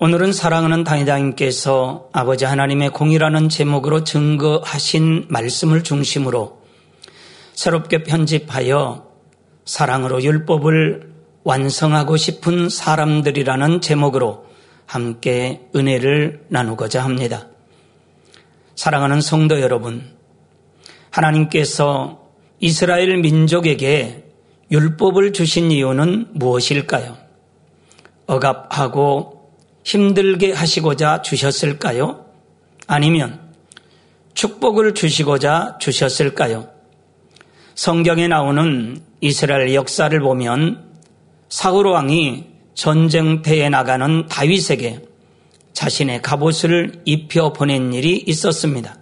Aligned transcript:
오늘은 0.00 0.32
사랑하는 0.32 0.84
당회장님께서 0.84 2.10
아버지 2.12 2.44
하나님의 2.44 2.90
공이라는 2.90 3.48
제목으로 3.48 4.04
증거하신 4.04 5.26
말씀을 5.28 5.82
중심으로 5.82 6.62
새롭게 7.54 8.04
편집하여 8.04 9.08
사랑으로 9.64 10.22
율법을 10.22 11.12
완성하고 11.42 12.16
싶은 12.16 12.68
사람들이라는 12.68 13.80
제목으로 13.80 14.46
함께 14.86 15.62
은혜를 15.74 16.44
나누고자 16.46 17.02
합니다. 17.02 17.48
사랑하는 18.76 19.20
성도 19.20 19.60
여러분, 19.60 20.16
하나님께서 21.10 22.28
이스라엘 22.60 23.16
민족에게 23.16 24.30
율법을 24.70 25.32
주신 25.32 25.72
이유는 25.72 26.28
무엇일까요? 26.34 27.16
억압하고 28.28 29.37
힘들게 29.88 30.52
하시고자 30.52 31.22
주셨을까요? 31.22 32.26
아니면 32.86 33.40
축복을 34.34 34.92
주시고자 34.92 35.78
주셨을까요? 35.80 36.68
성경에 37.74 38.28
나오는 38.28 39.00
이스라엘 39.22 39.72
역사를 39.72 40.20
보면 40.20 40.84
사울 41.48 41.86
왕이 41.86 42.44
전쟁터에 42.74 43.70
나가는 43.70 44.26
다윗에게 44.26 45.00
자신의 45.72 46.20
갑옷을 46.20 47.00
입혀 47.06 47.54
보낸 47.54 47.94
일이 47.94 48.22
있었습니다. 48.26 48.98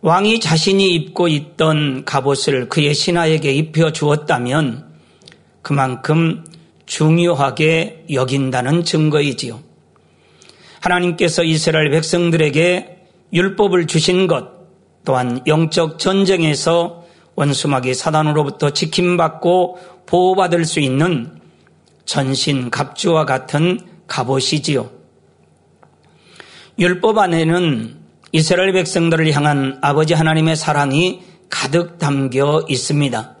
왕이 0.00 0.40
자신이 0.40 0.92
입고 0.94 1.28
있던 1.28 2.04
갑옷을 2.04 2.68
그의 2.68 2.92
신하에게 2.92 3.52
입혀 3.52 3.92
주었다면 3.92 4.88
그만큼 5.62 6.44
중요하게 6.88 8.06
여긴다는 8.10 8.82
증거이지요. 8.84 9.60
하나님께서 10.80 11.44
이스라엘 11.44 11.90
백성들에게 11.90 12.96
율법을 13.32 13.86
주신 13.86 14.26
것 14.26 14.48
또한 15.04 15.42
영적 15.46 15.98
전쟁에서 15.98 17.04
원수마귀 17.34 17.94
사단으로부터 17.94 18.70
지킴받고 18.70 19.78
보호받을 20.06 20.64
수 20.64 20.80
있는 20.80 21.38
전신 22.04 22.70
갑주와 22.70 23.26
같은 23.26 23.80
갑옷이지요. 24.06 24.90
율법 26.78 27.18
안에는 27.18 27.96
이스라엘 28.32 28.72
백성들을 28.72 29.30
향한 29.32 29.78
아버지 29.82 30.14
하나님의 30.14 30.56
사랑이 30.56 31.22
가득 31.50 31.98
담겨 31.98 32.64
있습니다. 32.68 33.36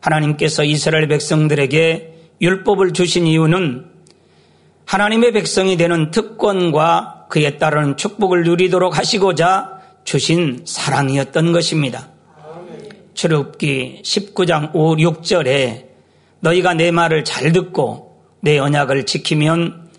하나님께서 0.00 0.64
이스라엘 0.64 1.08
백성들에게 1.08 2.15
율법을 2.40 2.92
주신 2.92 3.26
이유는 3.26 3.86
하나님의 4.84 5.32
백성이 5.32 5.76
되는 5.76 6.10
특권과 6.10 7.26
그에 7.28 7.58
따르는 7.58 7.96
축복을 7.96 8.44
누리도록 8.44 8.96
하시고자 8.96 9.80
주신 10.04 10.62
사랑이었던 10.64 11.52
것입니다. 11.52 12.10
출애굽기 13.14 14.02
19장 14.04 14.70
5, 14.74 14.96
6절에 14.96 15.86
너희가 16.40 16.74
내 16.74 16.90
말을 16.90 17.24
잘 17.24 17.52
듣고 17.52 18.22
내 18.40 18.58
언약을 18.58 19.06
지키면 19.06 19.90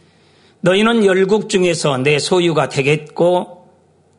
너희는 0.62 1.06
열국 1.06 1.50
중에서 1.50 1.98
내 1.98 2.20
소유가 2.20 2.70
되겠고 2.70 3.68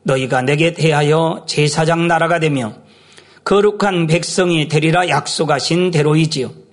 너희가 0.02 0.42
내게 0.42 0.72
대하여 0.72 1.44
제사장 1.46 2.08
나라가 2.08 2.38
되며 2.40 2.74
거룩한 3.44 4.06
백성이 4.08 4.68
되리라 4.68 5.08
약속하신 5.08 5.90
대로이지요. 5.90 6.67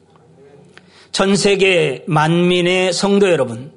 전 1.15 1.37
세계 1.37 2.03
만민의 2.07 2.91
성도 2.91 3.31
여러분, 3.31 3.71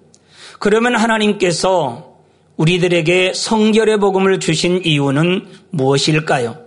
그러면 0.59 0.97
하나님께서 0.97 2.17
우리들에게 2.57 3.33
성결의 3.33 3.99
복음을 3.99 4.41
주신 4.41 4.85
이유는 4.85 5.47
무엇일까요? 5.71 6.59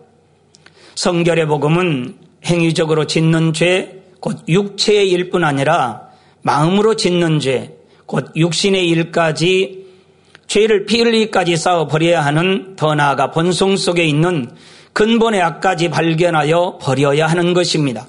성결의 0.96 1.46
복음은 1.48 2.16
행위적으로 2.46 3.06
짓는 3.06 3.52
죄, 3.52 4.02
곧 4.22 4.46
육체의 4.48 5.10
일뿐 5.10 5.44
아니라 5.44 6.04
마음으로 6.42 6.96
짓는 6.96 7.42
죄, 7.42 7.76
곧 8.06 8.32
육신의 8.34 8.88
일까지 8.88 9.88
죄를 10.48 10.86
피 10.86 11.02
흘리까지 11.02 11.58
쌓아 11.58 11.86
버려야 11.86 12.24
하는 12.24 12.78
더 12.78 12.96
나아가 12.96 13.32
본성 13.32 13.76
속에 13.76 14.06
있는 14.06 14.50
근본의 14.94 15.42
악까지 15.42 15.90
발견하여 15.90 16.80
버려야 16.82 17.28
하는 17.28 17.54
것입니다. 17.54 18.08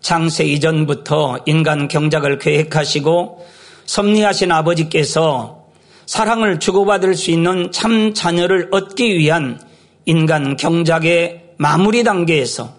창세 0.00 0.44
이전부터 0.44 1.40
인간 1.46 1.88
경작을 1.88 2.38
계획하시고 2.38 3.46
섭리하신 3.86 4.52
아버지께서 4.52 5.64
사랑을 6.06 6.58
주고받을 6.58 7.14
수 7.14 7.30
있는 7.30 7.70
참 7.70 8.14
자녀를 8.14 8.68
얻기 8.72 9.16
위한 9.16 9.60
인간 10.06 10.56
경작의 10.56 11.52
마무리 11.56 12.02
단계에서 12.02 12.74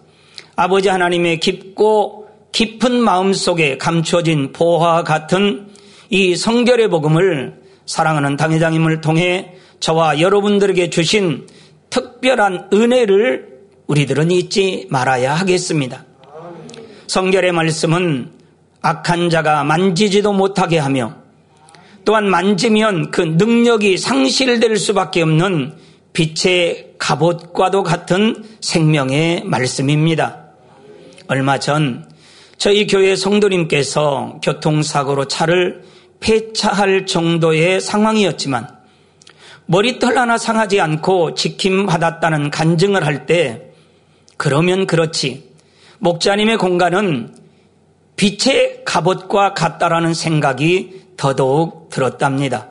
아버지 0.55 0.89
하나님의 0.89 1.39
깊고 1.39 2.27
깊은 2.51 2.93
마음 2.93 3.33
속에 3.33 3.77
감춰진 3.77 4.51
보화와 4.51 5.03
같은 5.03 5.67
이 6.09 6.35
성결의 6.35 6.89
복음을 6.89 7.61
사랑하는 7.85 8.35
당회장님을 8.35 9.01
통해 9.01 9.53
저와 9.79 10.19
여러분들에게 10.19 10.89
주신 10.89 11.47
특별한 11.89 12.69
은혜를 12.73 13.47
우리들은 13.87 14.31
잊지 14.31 14.87
말아야 14.89 15.33
하겠습니다. 15.35 16.05
성결의 17.11 17.51
말씀은 17.51 18.31
악한 18.81 19.29
자가 19.29 19.65
만지지도 19.65 20.31
못하게 20.31 20.77
하며 20.77 21.13
또한 22.05 22.29
만지면 22.29 23.11
그 23.11 23.21
능력이 23.21 23.97
상실될 23.97 24.77
수밖에 24.77 25.21
없는 25.21 25.73
빛의 26.13 26.93
갑옷과도 26.97 27.83
같은 27.83 28.45
생명의 28.61 29.43
말씀입니다. 29.43 30.51
얼마 31.27 31.59
전 31.59 32.09
저희 32.57 32.87
교회 32.87 33.17
성도님께서 33.17 34.39
교통사고로 34.41 35.27
차를 35.27 35.83
폐차할 36.21 37.07
정도의 37.07 37.81
상황이었지만 37.81 38.69
머리털 39.65 40.17
하나 40.17 40.37
상하지 40.37 40.79
않고 40.79 41.33
지킴받았다는 41.33 42.51
간증을 42.51 43.05
할 43.05 43.25
때 43.25 43.63
그러면 44.37 44.87
그렇지 44.87 45.50
목자님의 46.01 46.57
공간은 46.57 47.35
빛의 48.15 48.81
갑옷과 48.85 49.53
같다라는 49.53 50.15
생각이 50.15 51.01
더더욱 51.15 51.89
들었답니다. 51.89 52.69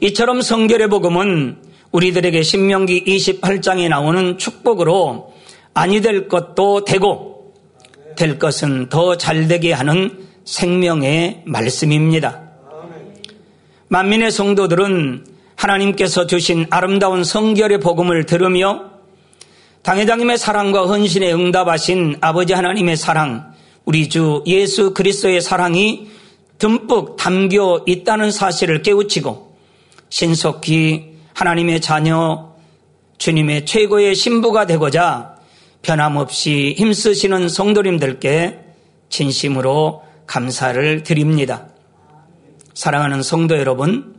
이처럼 0.00 0.40
성결의 0.40 0.88
복음은 0.88 1.58
우리들에게 1.92 2.42
신명기 2.42 3.04
28장에 3.04 3.88
나오는 3.90 4.38
축복으로 4.38 5.34
아니 5.74 6.00
될 6.00 6.28
것도 6.28 6.86
되고 6.86 7.52
될 8.16 8.38
것은 8.38 8.88
더 8.88 9.16
잘 9.18 9.46
되게 9.46 9.72
하는 9.72 10.26
생명의 10.46 11.42
말씀입니다. 11.44 12.44
만민의 13.88 14.30
성도들은 14.30 15.26
하나님께서 15.54 16.26
주신 16.26 16.66
아름다운 16.70 17.24
성결의 17.24 17.80
복음을 17.80 18.24
들으며 18.24 18.87
당회장님의 19.82 20.38
사랑과 20.38 20.86
헌신에 20.86 21.32
응답하신 21.32 22.16
아버지 22.20 22.52
하나님의 22.52 22.96
사랑, 22.96 23.52
우리 23.84 24.08
주 24.08 24.42
예수 24.46 24.92
그리스도의 24.92 25.40
사랑이 25.40 26.10
듬뿍 26.58 27.16
담겨 27.16 27.82
있다는 27.86 28.30
사실을 28.30 28.82
깨우치고 28.82 29.56
신속히 30.10 31.16
하나님의 31.34 31.80
자녀, 31.80 32.52
주님의 33.18 33.64
최고의 33.64 34.14
신부가 34.14 34.66
되고자 34.66 35.36
변함없이 35.82 36.74
힘쓰시는 36.76 37.48
성도님들께 37.48 38.60
진심으로 39.08 40.02
감사를 40.26 41.02
드립니다. 41.02 41.68
사랑하는 42.74 43.22
성도 43.22 43.56
여러분, 43.56 44.16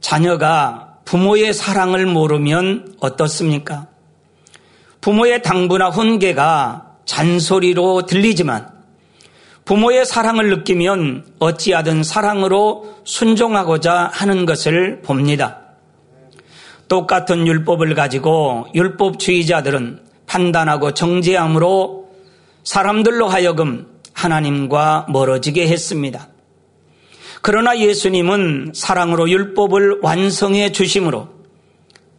자녀가 0.00 0.98
부모의 1.04 1.54
사랑을 1.54 2.06
모르면 2.06 2.96
어떻습니까? 3.00 3.88
부모의 5.00 5.42
당부나 5.42 5.88
훈계가 5.90 6.86
잔소리로 7.04 8.06
들리지만 8.06 8.68
부모의 9.64 10.04
사랑을 10.04 10.50
느끼면 10.50 11.34
어찌하든 11.38 12.02
사랑으로 12.02 12.96
순종하고자 13.04 14.10
하는 14.12 14.46
것을 14.46 15.00
봅니다. 15.02 15.58
똑같은 16.88 17.46
율법을 17.46 17.94
가지고 17.94 18.66
율법주의자들은 18.74 20.00
판단하고 20.26 20.92
정죄함으로 20.92 22.10
사람들로 22.64 23.28
하여금 23.28 23.86
하나님과 24.12 25.06
멀어지게 25.08 25.68
했습니다. 25.68 26.28
그러나 27.42 27.78
예수님은 27.78 28.72
사랑으로 28.74 29.30
율법을 29.30 30.00
완성해 30.02 30.72
주심으로 30.72 31.28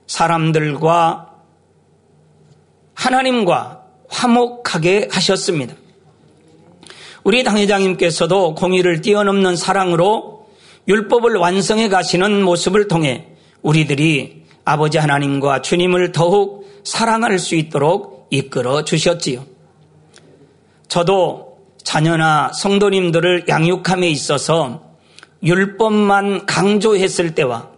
사람들과 0.08 1.31
하나님과 3.02 3.84
화목하게 4.10 5.10
하셨습니다. 5.12 5.74
우리 7.24 7.44
당회장님께서도 7.44 8.54
공의를 8.54 9.02
뛰어넘는 9.02 9.56
사랑으로 9.56 10.46
율법을 10.88 11.36
완성해 11.36 11.90
가시는 11.90 12.44
모습을 12.44 12.88
통해 12.88 13.28
우리들이 13.64 14.44
아버지 14.66 15.00
하나님과 15.00 15.64
주님을 15.64 16.12
더욱 16.12 16.70
사랑할 16.84 17.40
수 17.40 17.56
있도록 17.56 18.28
이끌어 18.30 18.84
주셨지요. 18.84 19.46
저도 20.88 21.58
자녀나 21.84 22.52
성도님들을 22.54 23.46
양육함에 23.48 24.10
있어서 24.10 24.84
율법만 25.44 26.46
강조했을 26.46 27.34
때와 27.34 27.70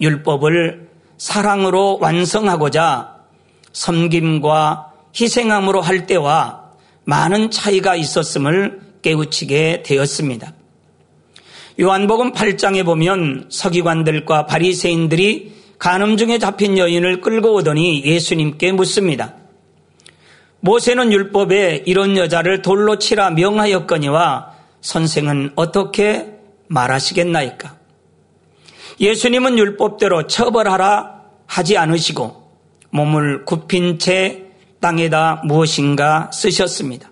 율법을 0.00 0.88
사랑으로 1.18 1.98
완성하고자 2.00 3.15
섬김과 3.76 4.92
희생함으로 5.18 5.82
할 5.82 6.06
때와 6.06 6.70
많은 7.04 7.50
차이가 7.50 7.94
있었음을 7.94 8.80
깨우치게 9.02 9.82
되었습니다. 9.84 10.54
요한복음 11.78 12.32
8장에 12.32 12.86
보면 12.86 13.48
서기관들과 13.50 14.46
바리새인들이 14.46 15.54
간음 15.78 16.16
중에 16.16 16.38
잡힌 16.38 16.78
여인을 16.78 17.20
끌고 17.20 17.52
오더니 17.52 18.02
예수님께 18.02 18.72
묻습니다. 18.72 19.34
모세는 20.60 21.12
율법에 21.12 21.82
이런 21.84 22.16
여자를 22.16 22.62
돌로 22.62 22.98
치라 22.98 23.30
명하였거니와 23.30 24.52
선생은 24.80 25.52
어떻게 25.54 26.32
말하시겠나이까? 26.68 27.76
예수님은 29.00 29.58
율법대로 29.58 30.28
처벌하라 30.28 31.20
하지 31.46 31.76
않으시고 31.76 32.45
몸을 32.96 33.44
굽힌 33.44 33.98
채 33.98 34.44
땅에다 34.80 35.42
무엇인가 35.44 36.30
쓰셨습니다. 36.32 37.10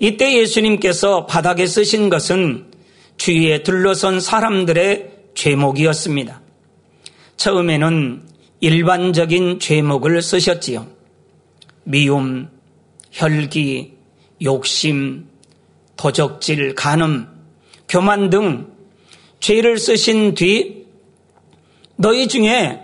이때 0.00 0.36
예수님께서 0.36 1.26
바닥에 1.26 1.66
쓰신 1.66 2.10
것은 2.10 2.72
주위에 3.16 3.62
둘러선 3.62 4.18
사람들의 4.18 5.10
죄목이었습니다. 5.34 6.40
처음에는 7.36 8.22
일반적인 8.60 9.60
죄목을 9.60 10.20
쓰셨지요. 10.20 10.86
미움, 11.84 12.48
혈기, 13.12 13.94
욕심, 14.42 15.26
도적질, 15.96 16.74
간음, 16.74 17.28
교만 17.88 18.30
등 18.30 18.72
죄를 19.38 19.78
쓰신 19.78 20.34
뒤 20.34 20.86
너희 21.96 22.26
중에 22.26 22.83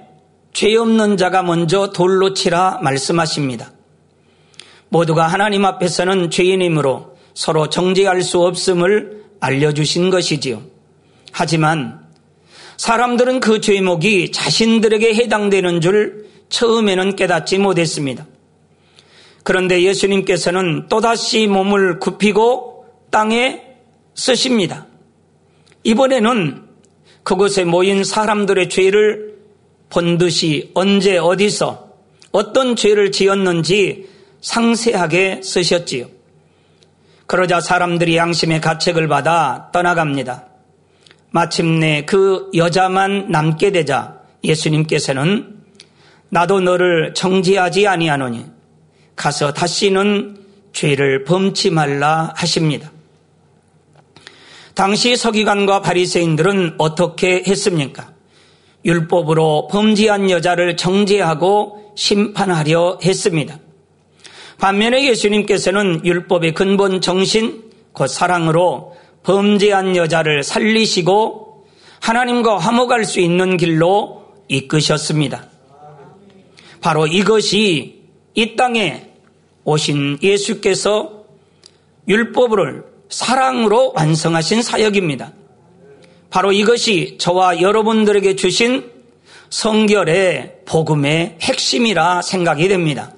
죄 0.52 0.76
없는 0.76 1.16
자가 1.16 1.42
먼저 1.42 1.92
돌로 1.92 2.34
치라 2.34 2.80
말씀하십니다. 2.82 3.72
모두가 4.88 5.26
하나님 5.26 5.64
앞에서는 5.64 6.30
죄인이므로 6.30 7.16
서로 7.34 7.68
정죄할 7.68 8.22
수 8.22 8.42
없음을 8.42 9.24
알려주신 9.40 10.10
것이지요. 10.10 10.62
하지만 11.32 12.00
사람들은 12.76 13.40
그 13.40 13.60
죄목이 13.60 14.32
자신들에게 14.32 15.14
해당되는 15.14 15.80
줄 15.80 16.26
처음에는 16.48 17.14
깨닫지 17.14 17.58
못했습니다. 17.58 18.26
그런데 19.42 19.82
예수님께서는 19.82 20.88
또다시 20.88 21.46
몸을 21.46 21.98
굽히고 21.98 22.86
땅에 23.10 23.62
쓰십니다. 24.14 24.86
이번에는 25.84 26.64
그곳에 27.22 27.64
모인 27.64 28.04
사람들의 28.04 28.68
죄를 28.68 29.29
본 29.90 30.18
듯이 30.18 30.70
언제 30.74 31.18
어디서 31.18 31.90
어떤 32.32 32.76
죄를 32.76 33.12
지었는지 33.12 34.08
상세하게 34.40 35.40
쓰셨지요. 35.42 36.06
그러자 37.26 37.60
사람들이 37.60 38.16
양심의 38.16 38.60
가책을 38.60 39.08
받아 39.08 39.70
떠나갑니다. 39.72 40.46
마침내 41.30 42.04
그 42.04 42.50
여자만 42.54 43.30
남게 43.30 43.70
되자 43.72 44.18
예수님께서는 44.42 45.60
나도 46.28 46.60
너를 46.60 47.14
정지하지 47.14 47.86
아니하노니 47.86 48.46
가서 49.16 49.52
다시는 49.52 50.38
죄를 50.72 51.24
범치 51.24 51.70
말라 51.70 52.32
하십니다. 52.36 52.90
당시 54.74 55.16
서기관과 55.16 55.82
바리새인들은 55.82 56.76
어떻게 56.78 57.42
했습니까? 57.46 58.12
율법으로 58.84 59.68
범죄한 59.70 60.30
여자를 60.30 60.76
정죄하고 60.76 61.92
심판하려 61.94 62.98
했습니다. 63.04 63.58
반면에 64.58 65.06
예수님께서는 65.06 66.04
율법의 66.04 66.54
근본 66.54 67.00
정신, 67.00 67.64
곧 67.92 68.06
사랑으로 68.06 68.96
범죄한 69.22 69.96
여자를 69.96 70.42
살리시고 70.42 71.66
하나님과 72.00 72.58
화목할 72.58 73.04
수 73.04 73.20
있는 73.20 73.56
길로 73.56 74.24
이끄셨습니다. 74.48 75.46
바로 76.80 77.06
이것이 77.06 78.00
이 78.34 78.56
땅에 78.56 79.10
오신 79.64 80.18
예수께서 80.22 81.24
율법을 82.08 82.84
사랑으로 83.10 83.92
완성하신 83.94 84.62
사역입니다. 84.62 85.32
바로 86.30 86.52
이것이 86.52 87.16
저와 87.18 87.60
여러분들에게 87.60 88.36
주신 88.36 88.90
성결의 89.50 90.60
복음의 90.64 91.38
핵심이라 91.40 92.22
생각이 92.22 92.68
됩니다. 92.68 93.12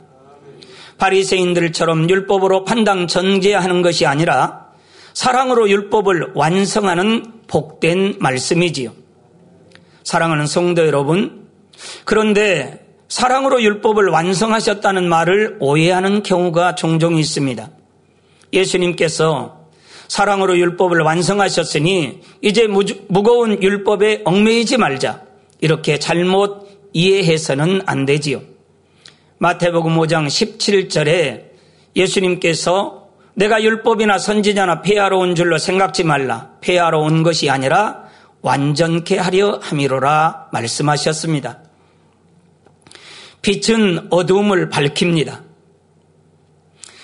바리새인들처럼 0.97 2.09
율법으로 2.09 2.65
판당 2.65 3.07
전제하는 3.07 3.83
것이 3.83 4.07
아니라 4.07 4.69
사랑으로 5.13 5.69
율법을 5.69 6.33
완성하는 6.35 7.25
복된 7.49 8.17
말씀이지요. 8.19 8.93
사랑하는 10.05 10.47
성도 10.47 10.87
여러분, 10.87 11.49
그런데 12.05 12.87
사랑으로 13.09 13.63
율법을 13.63 14.09
완성하셨다는 14.09 15.07
말을 15.09 15.59
오해하는 15.61 16.23
경우가 16.23 16.77
종종 16.77 17.19
있습니다. 17.19 17.69
예수님께서 18.55 19.62
사랑으로 20.13 20.59
율법을 20.59 21.01
완성하셨으니 21.01 22.21
이제 22.43 22.67
무거운 22.67 23.63
율법에 23.63 24.21
얽매이지 24.27 24.77
말자. 24.77 25.23
이렇게 25.63 25.99
잘못 25.99 26.69
이해해서는 26.93 27.81
안 27.87 28.05
되지요. 28.05 28.43
마태복음 29.39 29.97
5장 29.97 30.27
17절에 30.27 31.45
예수님께서 31.97 33.09
내가 33.33 33.63
율법이나 33.63 34.19
선지자나 34.19 34.83
폐하러 34.83 35.17
온 35.17 35.35
줄로 35.35 35.57
생각지 35.57 36.05
말라. 36.05 36.51
폐하러 36.61 36.99
온 37.01 37.23
것이 37.23 37.49
아니라 37.49 38.05
완전케 38.43 39.17
하려 39.17 39.61
함이로라 39.63 40.49
말씀하셨습니다. 40.53 41.61
빛은 43.41 44.09
어두움을 44.11 44.69
밝힙니다. 44.69 45.52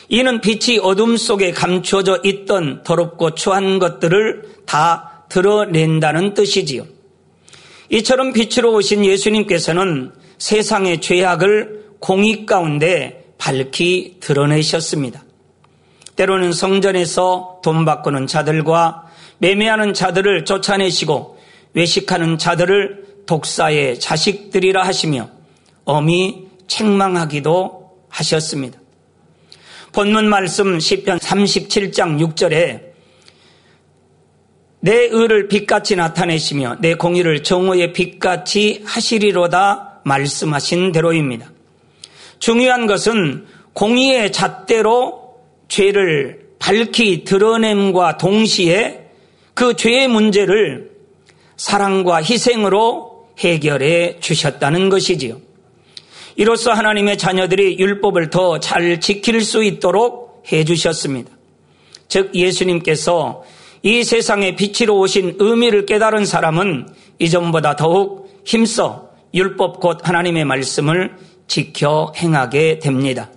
이는 0.09 0.41
빛이 0.41 0.79
어둠 0.79 1.17
속에 1.17 1.53
감춰져 1.53 2.21
있던 2.25 2.83
더럽고 2.83 3.35
추한 3.35 3.79
것들을 3.79 4.43
다 4.65 5.25
드러낸다는 5.29 6.35
뜻이지요. 6.35 6.87
이처럼 7.91 8.33
빛으로 8.33 8.75
오신 8.75 9.05
예수님께서는 9.05 10.13
세상의 10.39 11.01
죄악을 11.01 11.85
공익 12.01 12.47
가운데 12.47 13.33
밝히 13.39 14.17
드러내셨습니다. 14.21 15.25
때로는 16.17 16.53
성전에서 16.53 17.61
돈 17.63 17.85
바꾸는 17.85 18.27
자들과 18.27 19.07
매매하는 19.39 19.95
자들을 19.95 20.45
쫓아내시고 20.45 21.39
외식하는 21.75 22.39
자들을 22.39 23.25
독사의 23.27 24.01
자식들이라 24.01 24.85
하시며 24.85 25.29
엄히 25.85 26.49
책망하기도 26.67 27.93
하셨습니다. 28.09 28.78
본문 29.93 30.29
말씀 30.29 30.79
10편 30.79 31.19
37장 31.19 32.19
6절에 32.35 32.89
내 34.81 34.93
의를 35.11 35.49
빛같이 35.49 35.97
나타내시며 35.97 36.77
내 36.81 36.95
공의를 36.95 37.43
정오의 37.43 37.93
빛같이 37.93 38.83
하시리로다 38.85 40.01
말씀하신 40.05 40.93
대로입니다. 40.93 41.51
중요한 42.39 42.87
것은 42.87 43.47
공의의 43.73 44.31
잣대로 44.33 45.35
죄를 45.69 46.49
밝히 46.59 47.25
드러냄과 47.25 48.19
동시에 48.19 49.07
그 49.55 49.75
죄의 49.75 50.09
문제를 50.09 50.91
사랑과 51.57 52.23
희생으로 52.23 53.29
해결해 53.39 54.19
주셨다는 54.21 54.89
것이지요. 54.89 55.48
이로써 56.39 56.73
하나님의 56.73 57.19
자녀들이 57.19 57.79
율법을 57.81 58.31
더 58.31 58.61
잘 58.61 59.01
지킬 59.01 59.41
수 59.43 59.65
있도록 59.65 60.45
해 60.53 60.65
주셨습니다. 60.65 61.31
즉 62.07 62.33
예수님께서 62.33 63.43
이 63.83 64.05
세상에 64.05 64.55
빛으로 64.55 64.99
오신 65.01 65.37
의미를 65.41 65.85
깨달은 65.85 66.25
사람은 66.25 66.89
이전보다 67.19 67.75
더욱 67.75 68.31
힘써 68.45 69.11
율법 69.35 69.81
곧 69.81 70.09
하나님의 70.09 70.45
말씀을 70.45 71.17
지켜 71.49 72.13
행하게 72.17 72.79
됩니다. 72.79 73.31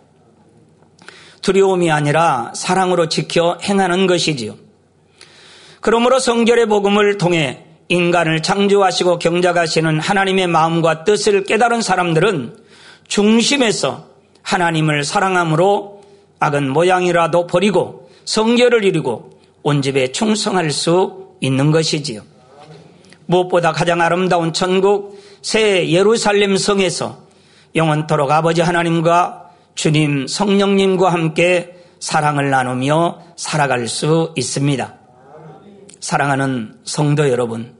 두려움이 1.41 1.89
아니라 1.89 2.51
사랑으로 2.55 3.09
지켜 3.09 3.57
행하는 3.63 4.05
것이지요. 4.05 4.55
그러므로 5.79 6.19
성결의 6.19 6.67
복음을 6.67 7.17
통해 7.17 7.65
인간을 7.87 8.43
창조하시고 8.43 9.17
경작하시는 9.17 9.99
하나님의 9.99 10.45
마음과 10.45 11.03
뜻을 11.03 11.45
깨달은 11.45 11.81
사람들은 11.81 12.70
중심에서 13.11 14.05
하나님을 14.41 15.03
사랑함으로 15.03 16.01
악은 16.39 16.69
모양이라도 16.69 17.45
버리고 17.45 18.09
성결을 18.23 18.85
이루고 18.85 19.31
온 19.63 19.81
집에 19.81 20.13
충성할 20.13 20.71
수 20.71 21.27
있는 21.41 21.71
것이지요. 21.71 22.21
무엇보다 23.25 23.73
가장 23.73 23.99
아름다운 23.99 24.53
천국 24.53 25.21
새 25.41 25.89
예루살렘 25.89 26.55
성에서 26.55 27.19
영원토록 27.75 28.31
아버지 28.31 28.61
하나님과 28.61 29.49
주님 29.75 30.27
성령님과 30.27 31.11
함께 31.11 31.75
사랑을 31.99 32.49
나누며 32.49 33.19
살아갈 33.35 33.89
수 33.89 34.33
있습니다. 34.37 34.95
사랑하는 35.99 36.79
성도 36.85 37.29
여러분, 37.29 37.75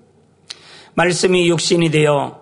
말씀이 0.96 1.48
육신이 1.48 1.90
되어 1.90 2.42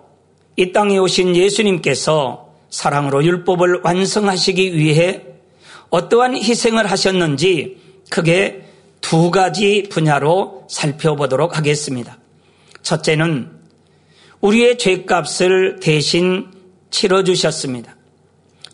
이 0.56 0.72
땅에 0.72 0.98
오신 0.98 1.36
예수님께서 1.36 2.49
사랑으로 2.70 3.24
율법을 3.24 3.80
완성하시기 3.82 4.76
위해 4.76 5.22
어떠한 5.90 6.36
희생을 6.36 6.90
하셨는지 6.90 7.78
크게 8.08 8.64
두 9.00 9.30
가지 9.30 9.88
분야로 9.90 10.66
살펴보도록 10.68 11.56
하겠습니다. 11.56 12.18
첫째는 12.82 13.50
우리의 14.40 14.78
죄값을 14.78 15.80
대신 15.80 16.46
치러주셨습니다. 16.90 17.96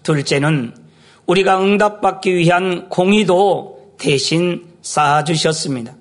둘째는 0.02 0.74
우리가 1.26 1.60
응답받기 1.60 2.34
위한 2.34 2.88
공의도 2.88 3.94
대신 3.98 4.64
쌓아주셨습니다. 4.82 5.96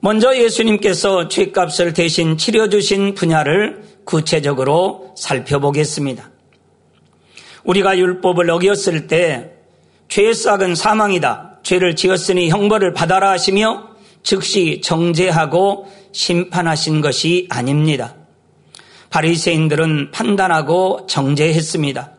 먼저 0.00 0.34
예수님께서 0.36 1.28
죄값을 1.28 1.92
대신 1.92 2.36
치러주신 2.36 3.14
분야를 3.14 3.89
구체적으로 4.10 5.14
살펴보겠습니다. 5.16 6.30
우리가 7.62 7.96
율법을 7.96 8.50
어겼을 8.50 9.06
때 9.06 9.52
죄의 10.08 10.34
싹은 10.34 10.74
사망이다. 10.74 11.60
죄를 11.62 11.94
지었으니 11.94 12.48
형벌을 12.48 12.92
받아라 12.92 13.30
하시며 13.30 13.90
즉시 14.24 14.80
정죄하고 14.82 15.86
심판하신 16.10 17.00
것이 17.00 17.46
아닙니다. 17.50 18.16
바리새인들은 19.10 20.10
판단하고 20.10 21.06
정죄했습니다. 21.06 22.12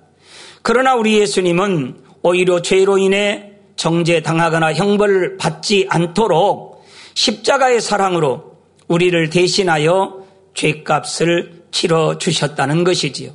그러나 0.62 0.96
우리 0.96 1.20
예수님은 1.20 1.98
오히려 2.22 2.62
죄로 2.62 2.98
인해 3.00 3.52
정죄당하거나 3.76 4.74
형벌을 4.76 5.38
받지 5.38 5.88
않도록 5.90 6.86
십자가의 7.16 7.82
사랑으로 7.82 8.54
우리를 8.88 9.30
대신하여 9.30 10.21
죄값을 10.54 11.64
치러 11.72 12.18
주셨다는 12.18 12.84
것이지요. 12.84 13.32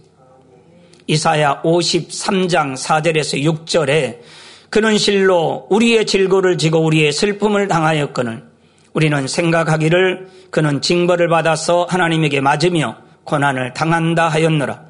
이사야 1.07 1.63
53장 1.63 2.77
4절에서 2.77 3.43
6절에 3.43 4.19
그는 4.71 4.99
실로 4.99 5.67
우리의 5.71 6.07
질고를 6.07 6.59
지고 6.59 6.81
우리의 6.81 7.13
슬픔을 7.13 7.69
당하였거늘 7.69 8.45
우리는 8.93 9.27
생각하기를 9.27 10.29
그는 10.51 10.81
징벌을 10.81 11.29
받아서 11.29 11.87
하나님에게 11.89 12.41
맞으며 12.41 12.97
고난을 13.25 13.75
당한다 13.75 14.29
하였노라. 14.29 14.87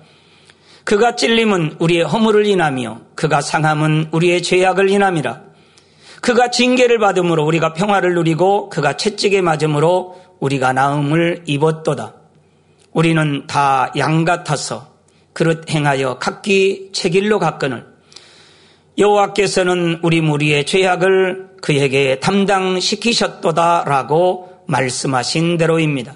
그가 0.85 1.16
찔림은 1.16 1.76
우리의 1.80 2.04
허물을 2.04 2.47
인하며 2.47 3.00
그가 3.16 3.40
상함은 3.40 4.09
우리의 4.12 4.42
죄악을 4.42 4.88
인함이라. 4.88 5.42
그가 6.21 6.50
징계를 6.50 6.99
받음으로 6.99 7.45
우리가 7.45 7.73
평화를 7.73 8.14
누리고 8.14 8.68
그가 8.68 8.97
채찍에 8.97 9.40
맞음으로 9.42 10.21
우리가 10.38 10.73
나음을 10.73 11.42
입었도다. 11.47 12.14
우리는 12.96 13.46
다 13.46 13.92
양 13.96 14.24
같아서 14.24 14.96
그릇 15.34 15.70
행하여 15.70 16.18
각기 16.18 16.88
책일로 16.94 17.38
갔거늘 17.38 17.84
여호와께서는 18.96 20.00
우리 20.02 20.22
무리의 20.22 20.64
죄악을 20.64 21.50
그에게 21.60 22.18
담당시키셨도다라고 22.20 24.62
말씀하신 24.66 25.58
대로입니다. 25.58 26.14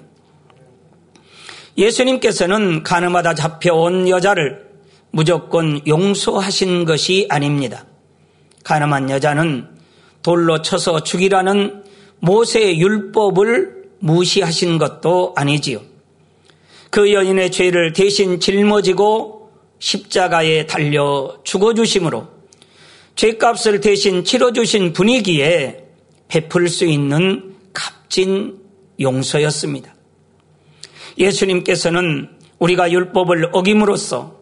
예수님께서는 1.77 2.81
가늠하다 2.81 3.35
잡혀온 3.35 4.09
여자를 4.09 4.65
무조건 5.11 5.85
용서하신 5.85 6.85
것이 6.85 7.27
아닙니다. 7.29 7.85
가늠한 8.63 9.11
여자는 9.11 9.67
돌로 10.23 10.63
쳐서 10.63 11.03
죽이라는 11.03 11.83
모세의 12.21 12.79
율법을 12.79 13.83
무시하신 13.99 14.79
것도 14.79 15.35
아니지요. 15.37 15.90
그 16.91 17.13
여인의 17.13 17.51
죄를 17.51 17.93
대신 17.93 18.39
짊어지고 18.41 19.49
십자가에 19.79 20.67
달려 20.67 21.39
죽어주심으로 21.45 22.27
죄값을 23.15 23.79
대신 23.79 24.25
치러주신 24.25 24.91
분위기에 24.91 25.85
베풀 26.27 26.67
수 26.67 26.85
있는 26.85 27.55
값진 27.73 28.59
용서였습니다. 28.99 29.95
예수님께서는 31.17 32.29
우리가 32.59 32.91
율법을 32.91 33.49
어김으로써 33.53 34.41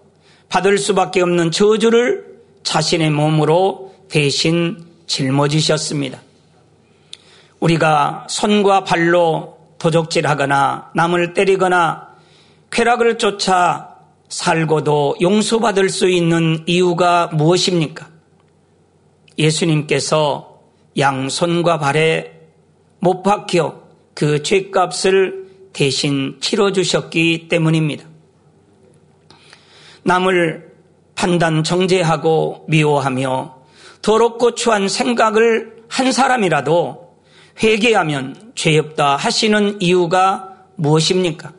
받을 0.49 0.79
수밖에 0.79 1.21
없는 1.21 1.51
저주를 1.51 2.25
자신의 2.63 3.11
몸으로 3.11 3.93
대신 4.09 4.83
짊어지셨습니다. 5.05 6.19
우리가 7.59 8.25
손과 8.27 8.83
발로 8.83 9.57
도적질하거나 9.77 10.91
남을 10.95 11.33
때리거나 11.33 12.08
쾌락을 12.71 13.17
쫓아 13.17 13.95
살고도 14.29 15.17
용서받을 15.21 15.89
수 15.89 16.07
있는 16.07 16.63
이유가 16.67 17.27
무엇입니까? 17.33 18.09
예수님께서 19.37 20.59
양손과 20.97 21.79
발에 21.79 22.39
못 22.99 23.23
박혀 23.23 23.81
그 24.13 24.43
죄값을 24.43 25.47
대신 25.73 26.37
치러주셨기 26.41 27.47
때문입니다. 27.47 28.05
남을 30.03 30.73
판단 31.15 31.63
정죄하고 31.63 32.65
미워하며 32.67 33.57
더럽고 34.01 34.55
추한 34.55 34.87
생각을 34.87 35.83
한 35.87 36.11
사람이라도 36.11 37.15
회개하면 37.61 38.53
죄 38.55 38.77
없다 38.77 39.15
하시는 39.15 39.81
이유가 39.81 40.65
무엇입니까? 40.75 41.58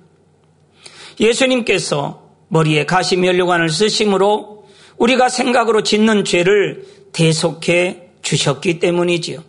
예수님께서 1.21 2.31
머리에 2.49 2.87
가시면류관을 2.87 3.69
쓰심으로 3.69 4.67
우리가 4.97 5.29
생각으로 5.29 5.83
짓는 5.83 6.25
죄를 6.25 6.87
대속해 7.13 8.09
주셨기 8.23 8.81
때문이지요. 8.81 9.43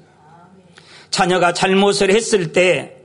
자녀가 1.10 1.54
잘못을 1.54 2.14
했을 2.14 2.52
때 2.52 2.98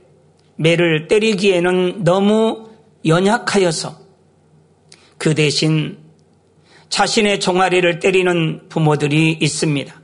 매를 0.55 1.07
때리기에는 1.07 2.03
너무 2.03 2.69
연약하여서 3.05 3.97
그 5.17 5.35
대신 5.35 5.97
자신의 6.89 7.39
종아리를 7.39 7.99
때리는 7.99 8.69
부모들이 8.69 9.37
있습니다. 9.41 10.01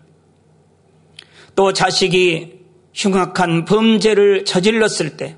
또 1.55 1.71
자식이 1.71 2.59
흉악한 2.93 3.65
범죄를 3.65 4.45
저질렀을 4.45 5.17
때 5.17 5.37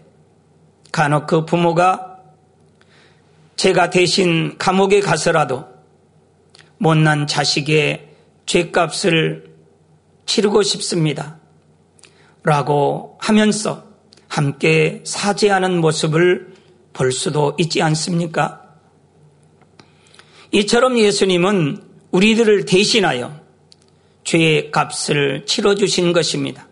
간혹 0.92 1.28
그 1.28 1.46
부모가 1.46 2.05
제가 3.56 3.90
대신 3.90 4.58
감옥에 4.58 5.00
가서라도 5.00 5.66
못난 6.78 7.26
자식의 7.26 8.10
죄값을 8.46 9.56
치르고 10.26 10.64
싶습니다. 10.64 11.40
라고 12.44 13.18
하면서 13.20 13.86
함께 14.28 15.02
사죄하는 15.04 15.80
모습을 15.80 16.54
볼 16.94 17.12
수도 17.12 17.56
있지 17.58 17.82
않습니까? 17.82 18.62
이처럼 20.52 21.00
예수님은 21.00 21.82
우리들을 22.12 22.66
대신하여 22.66 23.40
죄의 24.24 24.72
값을 24.72 25.46
치러주신 25.46 26.14
것입니다. 26.14 26.68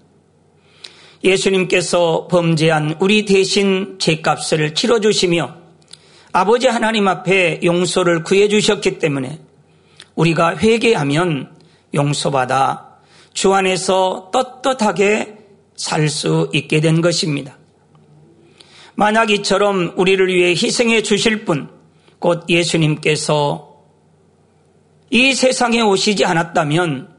예수님께서 1.24 2.28
범죄한 2.30 2.98
우리 3.00 3.26
대신 3.26 3.98
죄값을 4.00 4.76
치러주시며 4.76 5.63
아버지 6.34 6.68
하나님 6.68 7.08
앞에 7.08 7.60
용서를 7.64 8.24
구해 8.24 8.48
주셨기 8.48 8.98
때문에 8.98 9.40
우리가 10.16 10.58
회개하면 10.58 11.56
용서받아 11.94 12.98
주 13.34 13.54
안에서 13.54 14.32
떳떳하게 14.32 15.38
살 15.76 16.10
수 16.10 16.50
있게 16.54 16.82
된 16.82 17.02
것입니다. 17.02 17.58
만약 18.96 19.30
이처럼 19.32 19.94
우리를 19.96 20.28
위해 20.28 20.52
희생해 20.52 21.04
주실 21.04 21.46
분, 21.46 21.70
곧 22.20 22.46
예수님께서 22.50 23.74
이 25.10 25.34
세상에 25.34 25.82
오시지 25.82 26.26
않았다면 26.26 27.10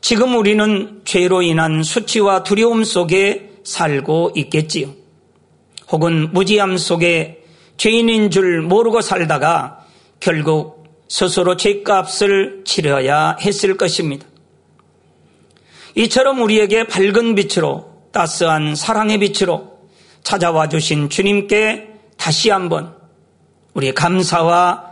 지금 0.00 0.36
우리는 0.36 1.02
죄로 1.04 1.42
인한 1.42 1.82
수치와 1.82 2.42
두려움 2.42 2.82
속에 2.82 3.50
살고 3.62 4.32
있겠지요. 4.34 4.88
혹은 5.90 6.32
무지함 6.32 6.76
속에 6.76 7.39
죄인인 7.80 8.30
줄 8.30 8.60
모르고 8.60 9.00
살다가 9.00 9.86
결국 10.20 10.84
스스로 11.08 11.56
죄값을 11.56 12.64
치러야 12.66 13.38
했을 13.40 13.78
것입니다. 13.78 14.26
이처럼 15.94 16.42
우리에게 16.42 16.84
밝은 16.84 17.34
빛으로 17.36 17.90
따스한 18.12 18.74
사랑의 18.74 19.16
빛으로 19.20 19.78
찾아와 20.22 20.68
주신 20.68 21.08
주님께 21.08 21.88
다시 22.18 22.50
한번 22.50 22.94
우리 23.72 23.94
감사와 23.94 24.84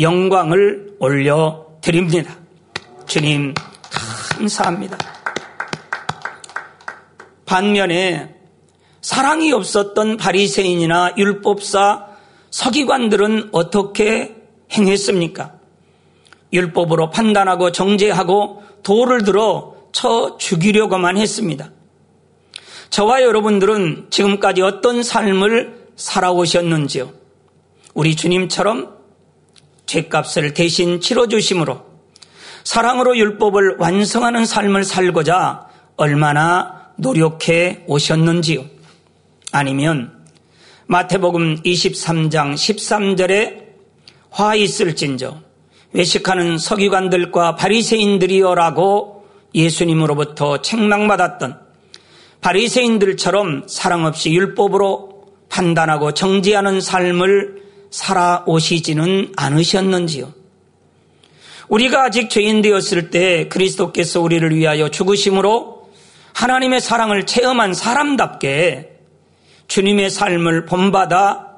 영광을 0.00 0.96
올려 0.98 1.64
드립니다. 1.80 2.36
주님, 3.06 3.54
감사합니다. 4.30 4.98
반면에 7.44 8.34
사랑이 9.00 9.52
없었던 9.52 10.16
바리새인이나 10.16 11.14
율법사 11.16 12.15
서기관들은 12.50 13.50
어떻게 13.52 14.36
행했습니까? 14.72 15.54
율법으로 16.52 17.10
판단하고 17.10 17.72
정죄하고 17.72 18.62
돌을 18.82 19.24
들어 19.24 19.74
쳐 19.92 20.36
죽이려고만 20.38 21.16
했습니다. 21.16 21.70
저와 22.90 23.22
여러분들은 23.22 24.06
지금까지 24.10 24.62
어떤 24.62 25.02
삶을 25.02 25.86
살아오셨는지요? 25.96 27.12
우리 27.94 28.14
주님처럼 28.14 28.94
죄값을 29.86 30.54
대신 30.54 31.00
치러주심으로 31.00 31.84
사랑으로 32.64 33.16
율법을 33.16 33.76
완성하는 33.78 34.44
삶을 34.44 34.84
살고자 34.84 35.66
얼마나 35.96 36.90
노력해 36.96 37.84
오셨는지요? 37.86 38.64
아니면 39.52 40.15
마태복음 40.88 41.62
23장 41.62 42.54
13절에 42.54 43.64
화 44.30 44.54
있을진저 44.54 45.40
외식하는 45.92 46.58
서기관들과 46.58 47.56
바리새인들이여라고 47.56 49.26
예수님으로부터 49.52 50.62
책망받았던 50.62 51.58
바리새인들처럼 52.40 53.64
사랑 53.66 54.04
없이 54.04 54.32
율법으로 54.32 55.24
판단하고 55.48 56.14
정지하는 56.14 56.80
삶을 56.80 57.62
살아오시지는 57.90 59.32
않으셨는지요? 59.36 60.32
우리가 61.68 62.04
아직 62.04 62.30
죄인 62.30 62.62
되었을 62.62 63.10
때 63.10 63.48
그리스도께서 63.48 64.20
우리를 64.20 64.54
위하여 64.54 64.88
죽으심으로 64.88 65.90
하나님의 66.32 66.80
사랑을 66.80 67.26
체험한 67.26 67.74
사람답게 67.74 68.95
주님의 69.68 70.10
삶을 70.10 70.66
본받아 70.66 71.56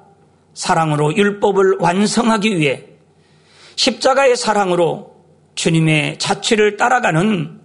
사랑으로 0.54 1.16
율법을 1.16 1.76
완성하기 1.78 2.58
위해 2.58 2.84
십자가의 3.76 4.36
사랑으로 4.36 5.16
주님의 5.54 6.18
자취를 6.18 6.76
따라가는 6.76 7.60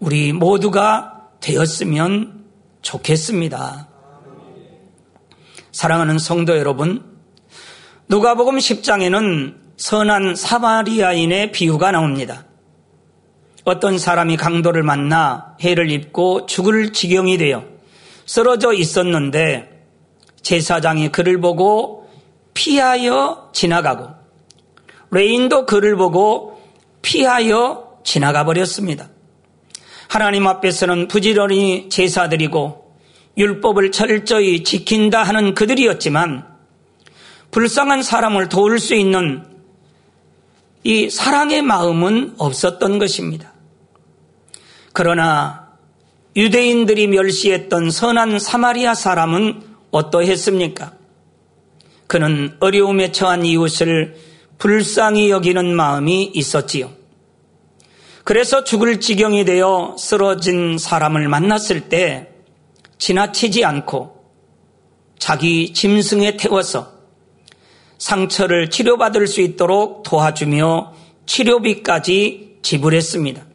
우리 0.00 0.32
모두가 0.32 1.28
되었으면 1.40 2.44
좋겠습니다. 2.82 3.88
사랑하는 5.72 6.18
성도 6.18 6.56
여러분, 6.56 7.04
누가복음 8.08 8.58
10장에는 8.58 9.56
선한 9.76 10.34
사마리아인의 10.34 11.52
비유가 11.52 11.92
나옵니다. 11.92 12.46
어떤 13.64 13.98
사람이 13.98 14.36
강도를 14.36 14.82
만나 14.82 15.56
해를 15.60 15.90
입고 15.90 16.46
죽을 16.46 16.92
지경이 16.92 17.38
되어 17.38 17.77
쓰러져 18.28 18.74
있었는데 18.74 19.86
제사장이 20.42 21.10
그를 21.10 21.40
보고 21.40 22.10
피하여 22.52 23.48
지나가고 23.54 24.10
레인도 25.10 25.64
그를 25.64 25.96
보고 25.96 26.60
피하여 27.00 28.00
지나가 28.04 28.44
버렸습니다. 28.44 29.08
하나님 30.08 30.46
앞에서는 30.46 31.08
부지런히 31.08 31.88
제사드리고 31.88 32.94
율법을 33.38 33.92
철저히 33.92 34.62
지킨다 34.62 35.22
하는 35.22 35.54
그들이었지만 35.54 36.46
불쌍한 37.50 38.02
사람을 38.02 38.50
도울 38.50 38.78
수 38.78 38.94
있는 38.94 39.46
이 40.84 41.08
사랑의 41.08 41.62
마음은 41.62 42.34
없었던 42.36 42.98
것입니다. 42.98 43.54
그러나 44.92 45.67
유대인들이 46.38 47.08
멸시했던 47.08 47.90
선한 47.90 48.38
사마리아 48.38 48.94
사람은 48.94 49.60
어떠했습니까? 49.90 50.92
그는 52.06 52.56
어려움에 52.60 53.10
처한 53.10 53.44
이웃을 53.44 54.14
불쌍히 54.56 55.30
여기는 55.30 55.74
마음이 55.74 56.30
있었지요. 56.32 56.92
그래서 58.22 58.62
죽을 58.62 59.00
지경이 59.00 59.46
되어 59.46 59.96
쓰러진 59.98 60.78
사람을 60.78 61.26
만났을 61.26 61.88
때 61.88 62.28
지나치지 62.98 63.64
않고 63.64 64.22
자기 65.18 65.72
짐승에 65.72 66.36
태워서 66.36 66.92
상처를 67.98 68.70
치료받을 68.70 69.26
수 69.26 69.40
있도록 69.40 70.04
도와주며 70.04 70.94
치료비까지 71.26 72.58
지불했습니다. 72.62 73.47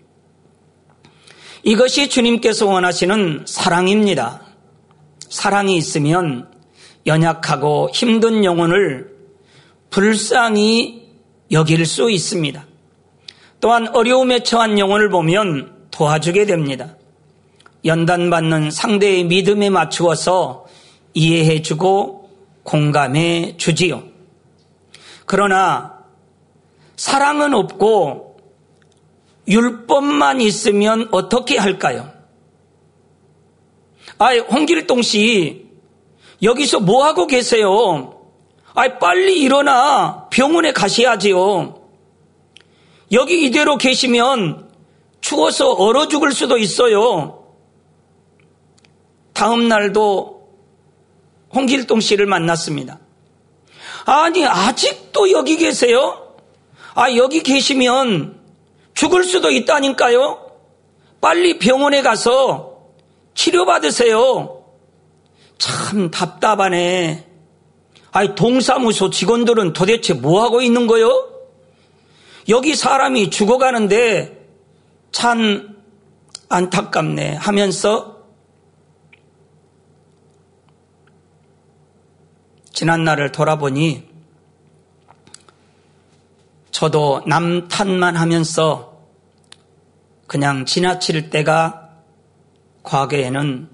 이것이 1.63 2.09
주님께서 2.09 2.67
원하시는 2.67 3.45
사랑입니다. 3.47 4.41
사랑이 5.29 5.77
있으면 5.77 6.51
연약하고 7.07 7.89
힘든 7.93 8.43
영혼을 8.43 9.15
불쌍히 9.89 11.07
여길 11.51 11.85
수 11.85 12.11
있습니다. 12.11 12.65
또한 13.61 13.87
어려움에 13.95 14.43
처한 14.43 14.77
영혼을 14.77 15.09
보면 15.09 15.87
도와주게 15.89 16.45
됩니다. 16.45 16.97
연단받는 17.85 18.69
상대의 18.71 19.23
믿음에 19.23 19.69
맞추어서 19.69 20.65
이해해주고 21.13 22.29
공감해 22.63 23.55
주지요. 23.55 24.03
그러나 25.25 25.99
사랑은 26.97 27.53
없고 27.53 28.32
율법만 29.47 30.41
있으면 30.41 31.09
어떻게 31.11 31.57
할까요? 31.57 32.11
아이, 34.17 34.39
홍길동 34.39 35.01
씨, 35.01 35.65
여기서 36.41 36.79
뭐 36.79 37.05
하고 37.05 37.27
계세요? 37.27 38.21
아이, 38.73 38.99
빨리 38.99 39.39
일어나 39.39 40.27
병원에 40.29 40.71
가셔야지요. 40.71 41.81
여기 43.11 43.45
이대로 43.45 43.77
계시면 43.77 44.69
추워서 45.21 45.71
얼어 45.73 46.07
죽을 46.07 46.31
수도 46.31 46.57
있어요. 46.57 47.45
다음 49.33 49.67
날도 49.67 50.49
홍길동 51.53 51.99
씨를 51.99 52.25
만났습니다. 52.25 52.99
아니, 54.05 54.45
아직도 54.45 55.31
여기 55.31 55.57
계세요? 55.57 56.35
아, 56.95 57.13
여기 57.15 57.41
계시면 57.41 58.42
죽을 58.93 59.23
수도 59.23 59.49
있다니까요? 59.51 60.51
빨리 61.21 61.57
병원에 61.57 62.01
가서 62.01 62.89
치료받으세요. 63.33 64.65
참 65.57 66.11
답답하네. 66.11 67.27
아니, 68.11 68.35
동사무소 68.35 69.09
직원들은 69.09 69.73
도대체 69.73 70.13
뭐 70.13 70.43
하고 70.43 70.61
있는 70.61 70.85
거요? 70.87 71.29
여기 72.49 72.75
사람이 72.75 73.29
죽어가는데 73.29 74.47
참 75.11 75.75
안타깝네 76.49 77.35
하면서 77.35 78.17
지난 82.71 83.03
날을 83.03 83.31
돌아보니 83.31 84.12
저도 86.83 87.21
남 87.25 87.69
탓만 87.69 88.17
하면서 88.17 88.99
그냥 90.27 90.65
지나칠 90.65 91.29
때가 91.29 91.91
과거에는 92.83 93.69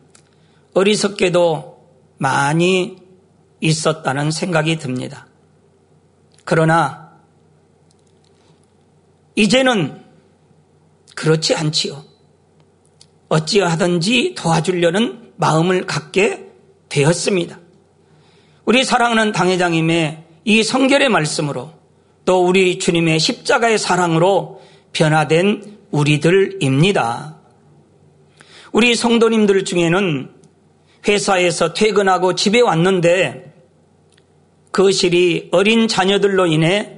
어리석게도 0.76 1.88
많이 2.20 2.98
있었다는 3.62 4.30
생각이 4.30 4.78
듭니다. 4.78 5.26
그러나 6.46 7.14
이제는 9.34 10.06
그렇지 11.16 11.56
않지요. 11.56 12.04
어찌하든지 13.30 14.36
도와주려는 14.38 15.34
마음을 15.38 15.88
갖게 15.88 16.52
되었습니다. 16.90 17.58
우리 18.66 18.84
사랑하는 18.84 19.32
당회장님의 19.32 20.26
이 20.46 20.62
성결의 20.62 21.10
말씀으로 21.10 21.79
또 22.26 22.46
우리 22.46 22.80
주님의 22.80 23.20
십자가의 23.20 23.78
사랑으로 23.78 24.62
변화된 24.94 25.78
우리들입니다. 25.92 27.38
우리 28.72 28.96
성도님들 28.96 29.66
중에는 29.66 30.32
회사에서 31.08 31.74
퇴근하고 31.74 32.36
집에 32.36 32.62
왔는데 32.62 33.54
거실이 34.72 35.50
어린 35.52 35.88
자녀들로 35.88 36.46
인해 36.48 36.98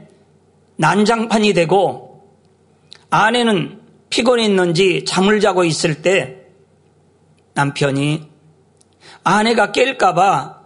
난장판이 0.76 1.54
되고 1.54 2.28
아내는 3.10 3.80
피곤했는지 4.10 5.06
잠을 5.06 5.40
자고 5.40 5.64
있을 5.64 6.02
때 6.02 6.38
남편이 7.54 8.30
아내가 9.24 9.72
깰까봐 9.72 10.58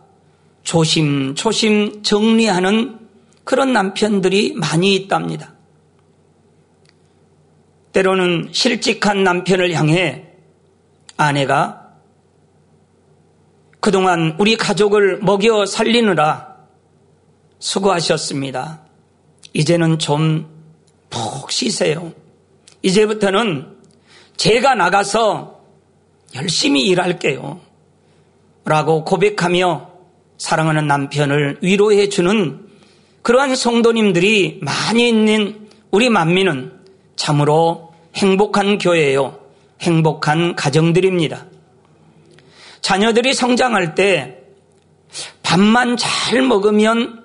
조심조심 0.64 2.02
정리하는 2.04 3.05
그런 3.46 3.72
남편들이 3.72 4.54
많이 4.56 4.96
있답니다. 4.96 5.54
때로는 7.94 8.50
실직한 8.52 9.24
남편을 9.24 9.72
향해 9.74 10.26
아내가 11.16 11.94
그동안 13.80 14.36
우리 14.38 14.58
가족을 14.58 15.20
먹여 15.22 15.66
살리느라 15.66 16.58
수고하셨습니다. 17.60 18.82
이제는 19.54 20.00
좀 20.00 20.56
푹 21.16 21.50
쉬세요. 21.50 22.14
이제부터는 22.82 23.74
제가 24.36 24.76
나가서 24.76 25.62
열심히 26.36 26.84
일할게요. 26.88 27.62
라고 28.66 29.06
고백하며 29.06 29.92
사랑하는 30.38 30.88
남편을 30.88 31.60
위로해 31.62 32.10
주는 32.10 32.65
그러한 33.26 33.56
성도님들이 33.56 34.60
많이 34.62 35.10
있는 35.10 35.68
우리 35.90 36.10
만민은 36.10 36.74
참으로 37.16 37.92
행복한 38.14 38.78
교회예요. 38.78 39.40
행복한 39.82 40.56
가정들입니다. 40.56 41.48
자녀들이 42.82 43.34
성장할 43.34 43.96
때 43.96 44.44
밥만 45.42 45.98
잘 45.98 46.44
먹으면 46.44 47.24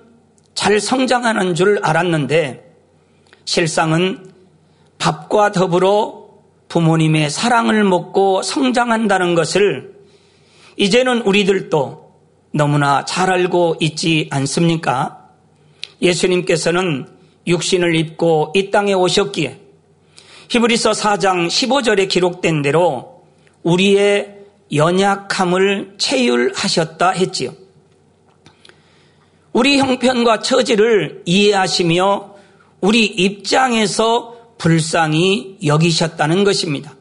잘 0.55 0.79
성장하는 0.79 1.53
줄 1.53 1.79
알았는데 1.83 2.73
실상은 3.45 4.33
밥과 4.97 5.51
더불어 5.51 6.29
부모님의 6.67 7.29
사랑을 7.29 7.83
먹고 7.83 8.41
성장한다는 8.41 9.35
것을 9.35 9.93
이제는 10.77 11.21
우리들도 11.21 12.11
너무나 12.55 13.05
잘 13.05 13.29
알고 13.29 13.75
있지 13.81 14.29
않습니까? 14.31 15.20
예수님께서는 16.01 17.07
육신을 17.47 17.95
입고 17.95 18.53
이 18.55 18.71
땅에 18.71 18.93
오셨기에 18.93 19.59
히브리서 20.49 20.91
4장 20.91 21.47
15절에 21.47 22.09
기록된 22.09 22.61
대로 22.61 23.23
우리의 23.63 24.37
연약함을 24.73 25.95
체휼하셨다 25.97 27.11
했지요. 27.11 27.53
우리 29.53 29.77
형편과 29.79 30.39
처지를 30.39 31.23
이해하시며 31.25 32.35
우리 32.79 33.05
입장에서 33.05 34.35
불쌍히 34.57 35.57
여기셨다는 35.65 36.43
것입니다. 36.43 36.95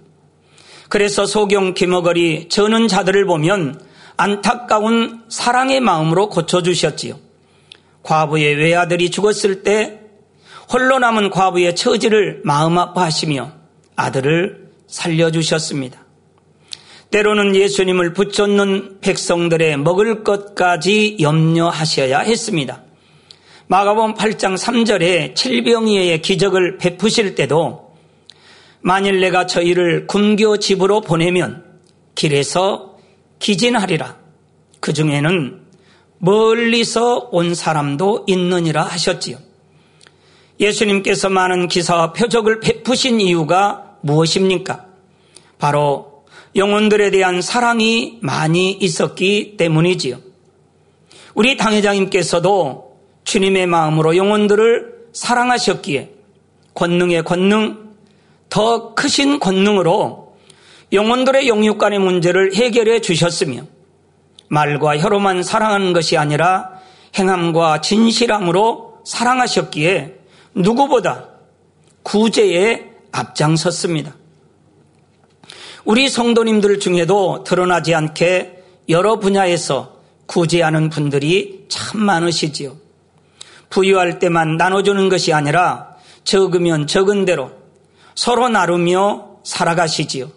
그래서 0.88 1.26
소경 1.26 1.74
김어걸이 1.74 2.48
저는 2.48 2.88
자들을 2.88 3.24
보면 3.26 3.80
안타까운 4.16 5.22
사랑의 5.28 5.80
마음으로 5.80 6.28
고쳐주셨지요. 6.28 7.29
과부의 8.02 8.56
외아들이 8.56 9.10
죽었을 9.10 9.62
때 9.62 10.00
홀로 10.72 10.98
남은 10.98 11.30
과부의 11.30 11.74
처지를 11.76 12.40
마음 12.44 12.78
아파하시며 12.78 13.52
아들을 13.96 14.70
살려주셨습니다. 14.86 16.06
때로는 17.10 17.56
예수님을 17.56 18.12
붙잡는 18.12 19.00
백성들의 19.00 19.78
먹을 19.78 20.22
것까지 20.22 21.16
염려하셔야 21.20 22.20
했습니다. 22.20 22.84
마가본 23.66 24.14
8장 24.14 24.56
3절에 24.56 25.34
칠병이의 25.34 26.22
기적을 26.22 26.78
베푸실 26.78 27.34
때도 27.34 27.94
만일 28.80 29.20
내가 29.20 29.46
저희를 29.46 30.06
군교 30.06 30.58
집으로 30.58 31.00
보내면 31.00 31.64
길에서 32.14 32.96
기진하리라. 33.38 34.16
그 34.80 34.92
중에는 34.92 35.60
멀리서 36.20 37.28
온 37.32 37.54
사람도 37.54 38.24
있느니라 38.28 38.84
하셨지요. 38.84 39.38
예수님께서 40.60 41.30
많은 41.30 41.68
기사와 41.68 42.12
표적을 42.12 42.60
베푸신 42.60 43.20
이유가 43.20 43.96
무엇입니까? 44.02 44.86
바로 45.58 46.24
영혼들에 46.54 47.10
대한 47.10 47.40
사랑이 47.40 48.18
많이 48.20 48.72
있었기 48.72 49.56
때문이지요. 49.56 50.18
우리 51.34 51.56
당회장님께서도 51.56 52.96
주님의 53.24 53.66
마음으로 53.66 54.16
영혼들을 54.16 55.08
사랑하셨기에 55.12 56.10
권능의 56.74 57.24
권능, 57.24 57.90
더 58.50 58.94
크신 58.94 59.38
권능으로 59.38 60.34
영혼들의 60.92 61.48
영육간의 61.48 61.98
문제를 62.00 62.54
해결해 62.54 63.00
주셨으며 63.00 63.62
말과 64.50 64.98
혀로만 64.98 65.44
사랑하는 65.44 65.92
것이 65.92 66.16
아니라 66.16 66.70
행함과 67.16 67.80
진실함으로 67.80 69.02
사랑하셨기에 69.04 70.16
누구보다 70.54 71.28
구제에 72.02 72.90
앞장섰습니다. 73.12 74.16
우리 75.84 76.08
성도님들 76.08 76.80
중에도 76.80 77.44
드러나지 77.44 77.94
않게 77.94 78.62
여러 78.88 79.20
분야에서 79.20 80.00
구제하는 80.26 80.90
분들이 80.90 81.66
참 81.68 82.00
많으시지요. 82.00 82.76
부유할 83.70 84.18
때만 84.18 84.56
나눠주는 84.56 85.08
것이 85.08 85.32
아니라 85.32 85.96
적으면 86.24 86.88
적은 86.88 87.24
대로 87.24 87.52
서로 88.16 88.48
나누며 88.48 89.38
살아가시지요. 89.44 90.28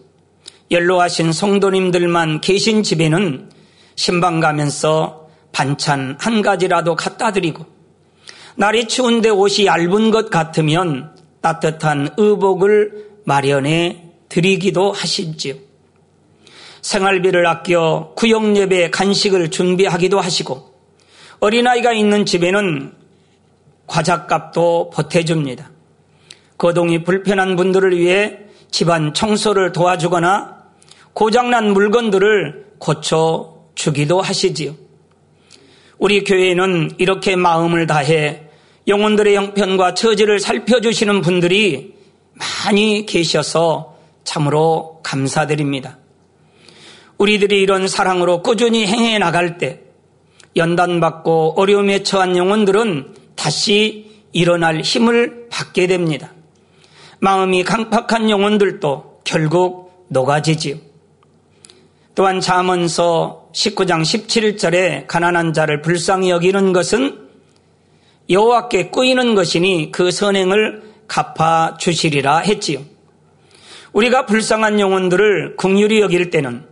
연로하신 0.69 1.33
성도님들만 1.33 2.41
계신 2.41 2.83
집에는 2.83 3.49
신방 3.95 4.39
가면서 4.39 5.27
반찬 5.51 6.17
한 6.19 6.41
가지라도 6.41 6.95
갖다 6.95 7.31
드리고 7.31 7.65
날이 8.55 8.87
추운데 8.87 9.29
옷이 9.29 9.65
얇은 9.65 10.11
것 10.11 10.29
같으면 10.29 11.15
따뜻한 11.41 12.09
의복을 12.17 13.09
마련해 13.25 14.01
드리기도 14.29 14.91
하시지요. 14.91 15.55
생활비를 16.81 17.45
아껴 17.47 18.11
구역예배 18.15 18.89
간식을 18.91 19.51
준비하기도 19.51 20.19
하시고 20.19 20.73
어린아이가 21.39 21.93
있는 21.93 22.25
집에는 22.25 22.93
과자값도 23.87 24.91
보태줍니다. 24.93 25.71
거동이 26.57 27.03
불편한 27.03 27.55
분들을 27.55 27.97
위해 27.97 28.39
집안 28.71 29.13
청소를 29.13 29.71
도와주거나 29.71 30.63
고장난 31.13 31.73
물건들을 31.73 32.73
고쳐 32.79 33.52
주기도 33.75 34.21
하시지요. 34.21 34.75
우리 35.97 36.23
교회에는 36.23 36.91
이렇게 36.97 37.35
마음을 37.35 37.87
다해 37.87 38.43
영혼들의 38.87 39.35
형편과 39.35 39.93
처지를 39.93 40.39
살펴주시는 40.39 41.21
분들이 41.21 41.93
많이 42.33 43.05
계셔서 43.05 43.95
참으로 44.23 44.99
감사드립니다. 45.03 45.97
우리들이 47.17 47.61
이런 47.61 47.87
사랑으로 47.87 48.41
꾸준히 48.41 48.85
행해 48.85 49.17
나갈 49.19 49.57
때 49.57 49.81
연단받고 50.55 51.55
어려움에 51.57 52.03
처한 52.03 52.35
영혼들은 52.35 53.15
다시 53.35 54.11
일어날 54.33 54.81
힘을 54.81 55.47
받게 55.49 55.87
됩니다. 55.87 56.33
마음이 57.19 57.63
강팍한 57.63 58.29
영혼들도 58.29 59.21
결국 59.23 60.05
녹아지지요. 60.09 60.75
또한 62.15 62.41
잠언서 62.41 63.42
19장 63.53 64.01
17절에 64.01 65.05
가난한 65.07 65.53
자를 65.53 65.81
불쌍히 65.81 66.29
여기는 66.29 66.73
것은 66.73 67.29
여호와께 68.29 68.89
꾸이는 68.89 69.35
것이니 69.35 69.91
그 69.91 70.11
선행을 70.11 70.81
갚아 71.07 71.77
주시리라 71.77 72.39
했지요. 72.39 72.81
우리가 73.91 74.25
불쌍한 74.25 74.79
영혼들을 74.79 75.55
국률이 75.55 76.01
여길 76.01 76.31
때는 76.31 76.65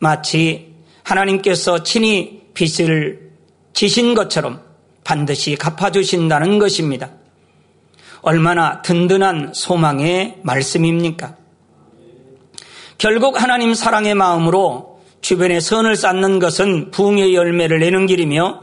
마치 0.00 0.74
하나님께서 1.04 1.84
친히 1.84 2.42
빚을 2.54 3.30
지신 3.72 4.14
것처럼 4.14 4.62
반드시 5.04 5.54
갚아 5.54 5.92
주신다는 5.92 6.58
것입니다. 6.58 7.10
얼마나 8.22 8.82
든든한 8.82 9.52
소망의 9.54 10.40
말씀입니까? 10.42 11.36
결국 12.98 13.40
하나님 13.40 13.74
사랑의 13.74 14.14
마음으로 14.14 14.95
주변에 15.26 15.58
선을 15.58 15.96
쌓는 15.96 16.38
것은 16.38 16.92
부흥의 16.92 17.34
열매를 17.34 17.80
내는 17.80 18.06
길이며 18.06 18.60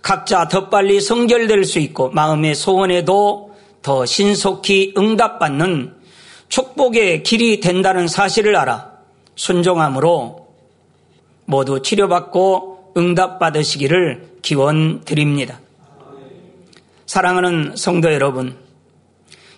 각자 0.00 0.46
더 0.46 0.68
빨리 0.68 1.00
성결될 1.00 1.64
수 1.64 1.80
있고 1.80 2.10
마음의 2.10 2.54
소원에도 2.54 3.52
더 3.82 4.06
신속히 4.06 4.94
응답받는 4.96 5.92
축복의 6.48 7.24
길이 7.24 7.58
된다는 7.58 8.06
사실을 8.06 8.54
알아 8.54 8.92
순종함으로 9.34 10.46
모두 11.46 11.82
치료받고 11.82 12.92
응답받으시기를 12.96 14.34
기원 14.40 15.00
드립니다. 15.00 15.58
사랑하는 17.06 17.72
성도 17.74 18.12
여러분, 18.12 18.54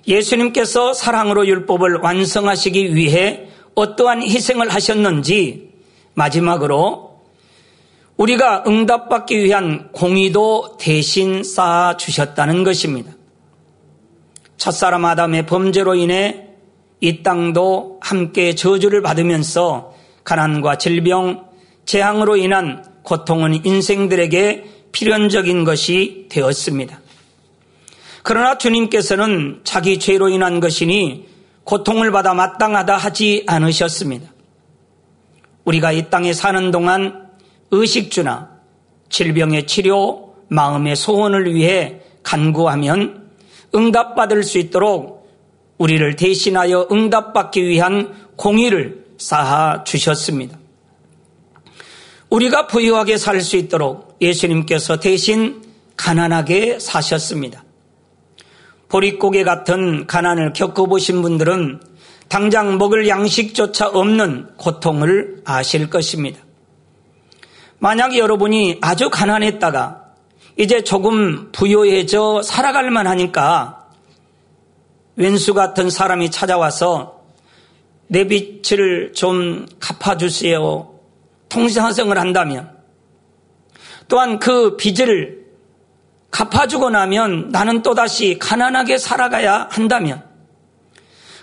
예수님께서 0.08 0.94
사랑으로 0.94 1.46
율법을 1.46 1.96
완성하시기 1.96 2.94
위해 2.94 3.46
어떠한 3.74 4.22
희생을 4.22 4.70
하셨는지 4.70 5.69
마지막으로 6.14 7.20
우리가 8.16 8.64
응답받기 8.66 9.42
위한 9.42 9.90
공의도 9.92 10.76
대신 10.78 11.42
쌓아 11.42 11.96
주셨다는 11.96 12.64
것입니다. 12.64 13.12
첫사람 14.58 15.06
아담의 15.06 15.46
범죄로 15.46 15.94
인해 15.94 16.48
이 17.00 17.22
땅도 17.22 18.00
함께 18.02 18.54
저주를 18.54 19.00
받으면서 19.00 19.94
가난과 20.22 20.76
질병, 20.76 21.46
재앙으로 21.86 22.36
인한 22.36 22.84
고통은 23.02 23.64
인생들에게 23.64 24.64
필연적인 24.92 25.64
것이 25.64 26.26
되었습니다. 26.28 27.00
그러나 28.22 28.58
주님께서는 28.58 29.60
자기 29.64 29.98
죄로 29.98 30.28
인한 30.28 30.60
것이니 30.60 31.26
고통을 31.64 32.10
받아 32.10 32.34
마땅하다 32.34 32.96
하지 32.96 33.44
않으셨습니다. 33.46 34.28
우리가 35.70 35.92
이 35.92 36.10
땅에 36.10 36.32
사는 36.32 36.72
동안 36.72 37.28
의식주나 37.70 38.50
질병의 39.08 39.68
치료, 39.68 40.34
마음의 40.48 40.96
소원을 40.96 41.54
위해 41.54 42.00
간구하면 42.24 43.30
응답받을 43.74 44.42
수 44.42 44.58
있도록 44.58 45.30
우리를 45.78 46.16
대신하여 46.16 46.88
응답받기 46.90 47.64
위한 47.64 48.12
공의를 48.34 49.04
쌓아 49.18 49.84
주셨습니다. 49.84 50.58
우리가 52.30 52.66
부유하게 52.66 53.16
살 53.16 53.40
수 53.40 53.56
있도록 53.56 54.16
예수님께서 54.20 54.98
대신 54.98 55.62
가난하게 55.96 56.80
사셨습니다. 56.80 57.64
보릿고개 58.88 59.44
같은 59.44 60.06
가난을 60.08 60.52
겪어보신 60.52 61.22
분들은 61.22 61.80
당장 62.30 62.78
먹을 62.78 63.08
양식조차 63.08 63.88
없는 63.88 64.56
고통을 64.56 65.42
아실 65.44 65.90
것입니다. 65.90 66.38
만약 67.80 68.16
여러분이 68.16 68.78
아주 68.80 69.10
가난했다가 69.10 70.04
이제 70.56 70.84
조금 70.84 71.50
부유해져 71.50 72.42
살아갈 72.42 72.88
만하니까 72.92 73.88
왼수 75.16 75.54
같은 75.54 75.90
사람이 75.90 76.30
찾아와서 76.30 77.20
내 78.06 78.28
빚을 78.28 79.12
좀 79.12 79.66
갚아주세요. 79.80 80.88
통상생을 81.48 82.16
한다면 82.16 82.70
또한 84.06 84.38
그 84.38 84.76
빚을 84.76 85.46
갚아주고 86.30 86.90
나면 86.90 87.48
나는 87.48 87.82
또다시 87.82 88.38
가난하게 88.38 88.98
살아가야 88.98 89.66
한다면 89.72 90.29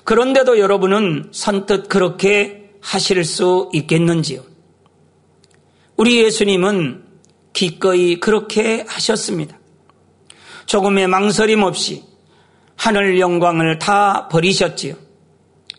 그런데도 0.08 0.58
여러분은 0.58 1.32
선뜻 1.34 1.90
그렇게 1.90 2.70
하실 2.80 3.26
수 3.26 3.70
있겠는지요? 3.74 4.42
우리 5.98 6.24
예수님은 6.24 7.04
기꺼이 7.52 8.18
그렇게 8.22 8.86
하셨습니다. 8.88 9.60
조금의 10.66 11.08
망설임 11.08 11.62
없이 11.64 12.06
하늘 12.78 13.20
영광을 13.20 13.80
다 13.80 14.30
버리셨지요. 14.30 14.96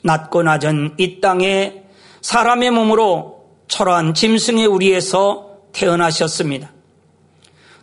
낮고 0.02 0.42
낮은 0.42 0.96
이 0.98 1.22
땅에 1.22 1.84
사람의 2.20 2.70
몸으로 2.72 3.46
초라한 3.66 4.12
짐승의 4.12 4.66
우리에서 4.66 5.56
태어나셨습니다. 5.72 6.70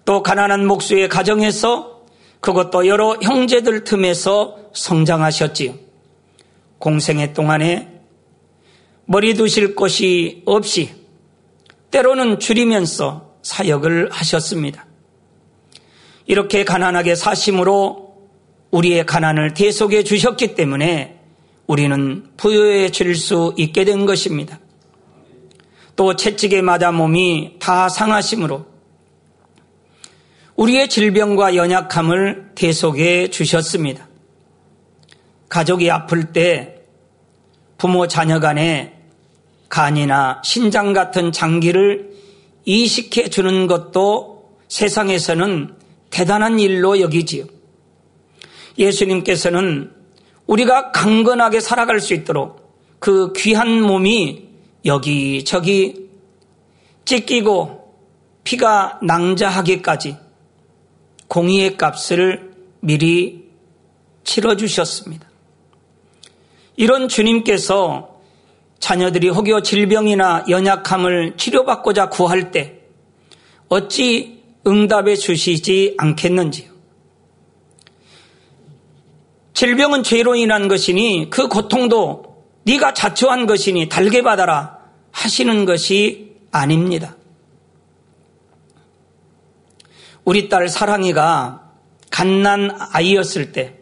또 0.05 0.21
가난한 0.21 0.67
목수의 0.67 1.09
가정에서 1.09 2.01
그것도 2.39 2.85
여러 2.85 3.15
형제들 3.15 3.83
틈에서 3.83 4.57
성장하셨지요. 4.73 5.84
공생의 6.85 7.33
동안에 7.33 7.89
머리 9.05 9.33
두실 9.33 9.73
곳이 9.73 10.43
없이 10.45 10.93
때로는 11.89 12.39
줄이면서 12.39 13.37
사역을 13.41 14.11
하셨습니다. 14.11 14.85
이렇게 16.27 16.63
가난하게 16.63 17.15
사심으로 17.15 18.13
우리의 18.69 19.03
가난을 19.07 19.55
대속해 19.55 20.03
주셨기 20.03 20.53
때문에 20.53 21.19
우리는 21.65 22.27
부유해질 22.37 23.15
수 23.15 23.55
있게 23.57 23.83
된 23.83 24.05
것입니다. 24.05 24.59
또 25.95 26.15
채찍에 26.15 26.61
맞아 26.61 26.91
몸이 26.91 27.55
다 27.57 27.89
상하심으로 27.89 28.63
우리의 30.55 30.89
질병과 30.89 31.55
연약함을 31.55 32.51
계속해 32.53 33.31
주셨습니다. 33.31 34.07
가족이 35.49 35.89
아플 35.89 36.31
때 36.31 36.74
부모 37.77 38.07
자녀 38.07 38.39
간에 38.39 38.93
간이나 39.69 40.41
신장 40.43 40.93
같은 40.93 41.31
장기를 41.31 42.13
이식해 42.65 43.29
주는 43.29 43.67
것도 43.67 44.55
세상에서는 44.67 45.75
대단한 46.09 46.59
일로 46.59 46.99
여기지요. 46.99 47.45
예수님께서는 48.77 49.91
우리가 50.47 50.91
강건하게 50.91 51.59
살아갈 51.59 51.99
수 51.99 52.13
있도록 52.13 52.65
그 52.99 53.33
귀한 53.33 53.81
몸이 53.81 54.47
여기저기 54.85 56.09
찢기고 57.05 57.93
피가 58.43 58.99
낭자하기까지 59.01 60.17
공의의 61.27 61.77
값을 61.77 62.51
미리 62.79 63.49
치러주셨습니다. 64.23 65.27
이런 66.77 67.07
주님께서 67.07 68.19
자녀들이 68.79 69.29
혹여 69.29 69.61
질병이나 69.61 70.45
연약함을 70.49 71.37
치료받고자 71.37 72.09
구할 72.09 72.51
때 72.51 72.81
어찌 73.69 74.43
응답해 74.67 75.15
주시지 75.15 75.95
않겠는지요. 75.97 76.71
질병은 79.53 80.03
죄로 80.03 80.35
인한 80.35 80.67
것이니 80.67 81.29
그 81.29 81.47
고통도 81.47 82.43
네가 82.63 82.93
자초한 82.93 83.45
것이니 83.45 83.89
달게 83.89 84.21
받아라 84.21 84.79
하시는 85.11 85.65
것이 85.65 86.35
아닙니다. 86.51 87.15
우리 90.25 90.49
딸 90.49 90.67
사랑이가 90.67 91.71
갓난 92.09 92.75
아이였을 92.91 93.51
때 93.51 93.75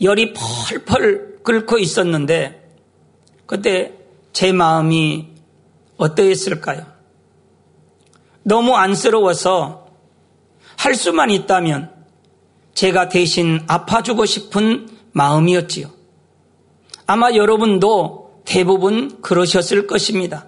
열이 0.00 0.34
펄펄 0.34 1.33
끓고 1.44 1.78
있었는데 1.78 2.68
그때 3.46 3.92
제 4.32 4.52
마음이 4.52 5.28
어떠했을까요? 5.96 6.86
너무 8.42 8.74
안쓰러워서 8.74 9.86
할 10.76 10.94
수만 10.94 11.30
있다면 11.30 11.92
제가 12.74 13.08
대신 13.08 13.60
아파주고 13.68 14.26
싶은 14.26 14.88
마음이었지요. 15.12 15.88
아마 17.06 17.32
여러분도 17.34 18.42
대부분 18.44 19.20
그러셨을 19.22 19.86
것입니다. 19.86 20.46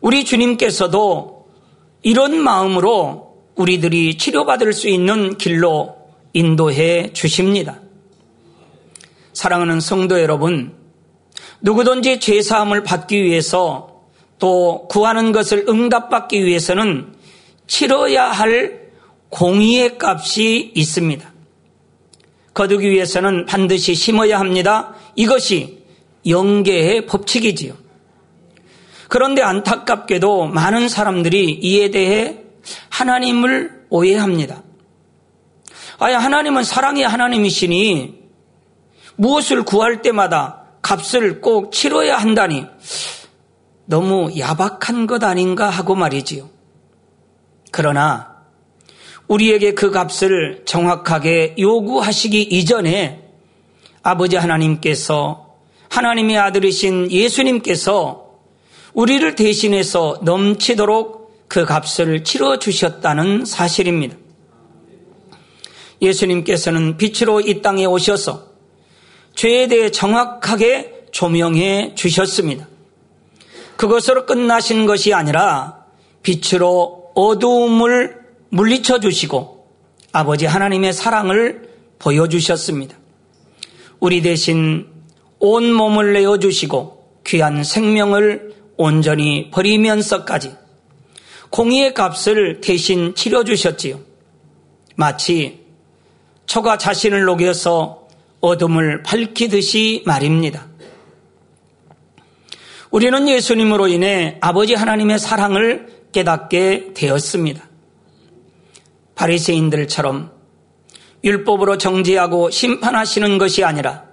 우리 0.00 0.24
주님께서도 0.24 1.48
이런 2.02 2.36
마음으로 2.38 3.38
우리들이 3.54 4.18
치료받을 4.18 4.72
수 4.72 4.88
있는 4.88 5.38
길로 5.38 5.96
인도해 6.32 7.12
주십니다. 7.12 7.81
사랑하는 9.32 9.80
성도 9.80 10.20
여러분, 10.20 10.74
누구든지 11.60 12.20
죄사함을 12.20 12.82
받기 12.82 13.22
위해서 13.22 14.02
또 14.38 14.86
구하는 14.88 15.32
것을 15.32 15.66
응답받기 15.68 16.44
위해서는 16.44 17.14
치러야 17.66 18.24
할 18.30 18.90
공의의 19.28 19.98
값이 20.00 20.72
있습니다. 20.74 21.32
거두기 22.52 22.90
위해서는 22.90 23.46
반드시 23.46 23.94
심어야 23.94 24.38
합니다. 24.38 24.94
이것이 25.16 25.82
영계의 26.26 27.06
법칙이지요. 27.06 27.74
그런데 29.08 29.42
안타깝게도 29.42 30.46
많은 30.46 30.88
사람들이 30.88 31.60
이에 31.62 31.90
대해 31.90 32.38
하나님을 32.90 33.86
오해합니다. 33.88 34.62
아예 35.98 36.14
하나님은 36.14 36.64
사랑의 36.64 37.04
하나님이시니 37.04 38.21
무엇을 39.22 39.62
구할 39.62 40.02
때마다 40.02 40.64
값을 40.82 41.40
꼭 41.40 41.70
치러야 41.70 42.16
한다니 42.16 42.66
너무 43.84 44.36
야박한 44.36 45.06
것 45.06 45.22
아닌가 45.22 45.70
하고 45.70 45.94
말이지요. 45.94 46.50
그러나 47.70 48.42
우리에게 49.28 49.74
그 49.74 49.92
값을 49.92 50.62
정확하게 50.64 51.54
요구하시기 51.56 52.42
이전에 52.42 53.30
아버지 54.02 54.34
하나님께서 54.34 55.54
하나님의 55.88 56.38
아들이신 56.38 57.12
예수님께서 57.12 58.40
우리를 58.92 59.36
대신해서 59.36 60.18
넘치도록 60.22 61.46
그 61.46 61.64
값을 61.64 62.24
치러 62.24 62.58
주셨다는 62.58 63.44
사실입니다. 63.44 64.16
예수님께서는 66.00 66.96
빛으로 66.96 67.40
이 67.40 67.62
땅에 67.62 67.84
오셔서 67.84 68.51
죄에 69.34 69.68
대해 69.68 69.90
정확하게 69.90 71.06
조명해 71.10 71.94
주셨습니다. 71.94 72.68
그것으로 73.76 74.26
끝나신 74.26 74.86
것이 74.86 75.12
아니라 75.12 75.84
빛으로 76.22 77.10
어두움을 77.14 78.20
물리쳐 78.50 79.00
주시고 79.00 79.66
아버지 80.12 80.46
하나님의 80.46 80.92
사랑을 80.92 81.70
보여주셨습니다. 81.98 82.96
우리 84.00 84.20
대신 84.20 84.86
온 85.38 85.72
몸을 85.72 86.12
내어 86.12 86.38
주시고 86.38 87.22
귀한 87.26 87.64
생명을 87.64 88.54
온전히 88.76 89.50
버리면서까지 89.50 90.54
공의의 91.50 91.94
값을 91.94 92.60
대신 92.60 93.14
치러 93.14 93.44
주셨지요. 93.44 94.00
마치 94.96 95.60
초가 96.46 96.78
자신을 96.78 97.24
녹여서 97.24 98.01
어둠을 98.42 99.02
밝히듯이 99.04 100.02
말입니다. 100.04 100.66
우리는 102.90 103.26
예수님으로 103.28 103.88
인해 103.88 104.36
아버지 104.40 104.74
하나님의 104.74 105.18
사랑을 105.18 105.86
깨닫게 106.12 106.92
되었습니다. 106.92 107.64
바리새인들처럼 109.14 110.32
율법으로 111.24 111.78
정죄하고 111.78 112.50
심판하시는 112.50 113.38
것이 113.38 113.64
아니라 113.64 114.04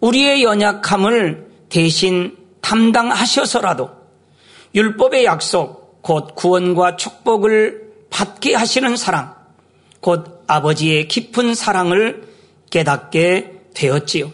우리의 0.00 0.42
연약함을 0.42 1.46
대신 1.68 2.36
담당하셔서라도 2.60 3.90
율법의 4.74 5.24
약속, 5.24 6.02
곧 6.02 6.34
구원과 6.34 6.96
축복을 6.96 7.92
받게 8.10 8.54
하시는 8.54 8.96
사랑, 8.96 9.34
곧 10.00 10.42
아버지의 10.46 11.08
깊은 11.08 11.54
사랑을 11.54 12.25
깨닫게 12.76 13.62
되었지요. 13.72 14.30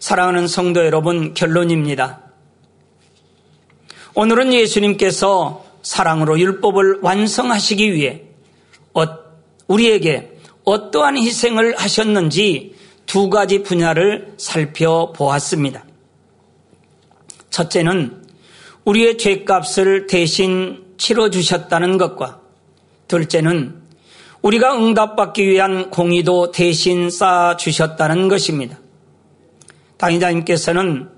사랑하는 0.00 0.48
성도 0.48 0.86
여러분, 0.86 1.34
결론입니다. 1.34 2.22
오늘은 4.14 4.54
예수님께서 4.54 5.66
사랑으로 5.82 6.40
율법을 6.40 7.00
완성하시기 7.02 7.92
위해 7.92 8.22
어, 8.94 9.04
우리에게 9.66 10.38
어떠한 10.64 11.18
희생을 11.18 11.76
하셨는지 11.76 12.74
두 13.04 13.28
가지 13.28 13.62
분야를 13.62 14.34
살펴보았습니다. 14.38 15.84
첫째는 17.50 18.24
우리의 18.86 19.18
죄값을 19.18 20.06
대신 20.06 20.86
치러주셨다는 20.96 21.98
것과 21.98 22.40
둘째는 23.08 23.87
우리가 24.42 24.76
응답받기 24.76 25.46
위한 25.46 25.90
공의도 25.90 26.52
대신 26.52 27.10
쌓아주셨다는 27.10 28.28
것입니다. 28.28 28.78
당의자님께서는 29.96 31.10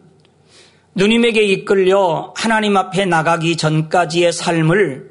누님에게 0.95 1.43
이끌려 1.43 2.33
하나님 2.37 2.77
앞에 2.77 3.05
나가기 3.05 3.57
전까지의 3.57 4.33
삶을 4.33 5.11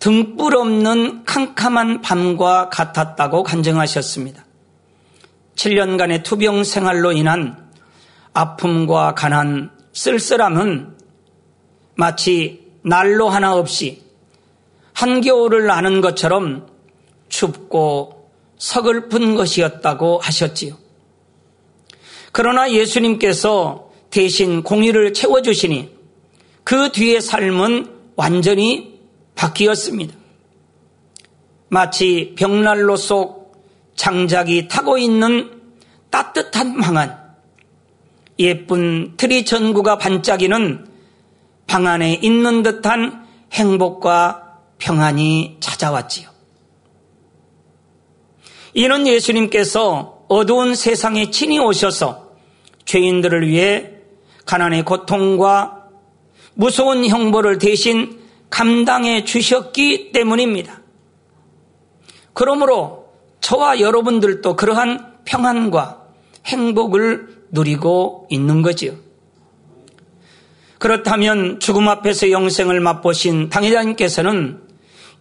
등불 0.00 0.56
없는 0.56 1.24
캄캄한 1.24 2.02
밤과 2.02 2.68
같았다고 2.68 3.42
간증하셨습니다. 3.42 4.44
7년간의 5.54 6.24
투병 6.24 6.64
생활로 6.64 7.12
인한 7.12 7.56
아픔과 8.34 9.14
가난, 9.14 9.70
쓸쓸함은 9.92 10.94
마치 11.94 12.70
난로 12.82 13.30
하나 13.30 13.54
없이 13.54 14.03
한겨울을 14.94 15.66
나는 15.66 16.00
것처럼 16.00 16.66
춥고 17.28 18.30
서글픈 18.56 19.34
것이었다고 19.34 20.18
하셨지요. 20.18 20.76
그러나 22.32 22.70
예수님께서 22.72 23.90
대신 24.10 24.62
공의를 24.62 25.12
채워주시니 25.12 25.92
그 26.62 26.90
뒤의 26.92 27.20
삶은 27.20 27.92
완전히 28.16 29.00
바뀌었습니다. 29.34 30.14
마치 31.68 32.34
벽난로 32.36 32.96
속 32.96 33.52
장작이 33.96 34.68
타고 34.68 34.96
있는 34.98 35.60
따뜻한 36.10 36.78
방안, 36.78 37.18
예쁜 38.38 39.16
트리 39.16 39.44
전구가 39.44 39.98
반짝이는 39.98 40.86
방 41.66 41.86
안에 41.86 42.14
있는 42.22 42.62
듯한 42.62 43.26
행복과 43.52 44.43
평안이 44.84 45.56
찾아왔지요. 45.60 46.28
이는 48.74 49.06
예수님께서 49.06 50.26
어두운 50.28 50.74
세상에 50.74 51.30
친히 51.30 51.58
오셔서 51.58 52.32
죄인들을 52.84 53.48
위해 53.48 53.92
가난의 54.44 54.84
고통과 54.84 55.84
무서운 56.52 57.06
형벌을 57.06 57.58
대신 57.58 58.20
감당해 58.50 59.24
주셨기 59.24 60.12
때문입니다. 60.12 60.82
그러므로 62.34 63.06
저와 63.40 63.80
여러분들도 63.80 64.54
그러한 64.54 65.14
평안과 65.24 66.02
행복을 66.44 67.46
누리고 67.52 68.26
있는 68.28 68.60
거지요. 68.60 68.96
그렇다면 70.78 71.58
죽음 71.60 71.88
앞에서 71.88 72.30
영생을 72.30 72.80
맛보신 72.80 73.48
당회장님께서는 73.48 74.63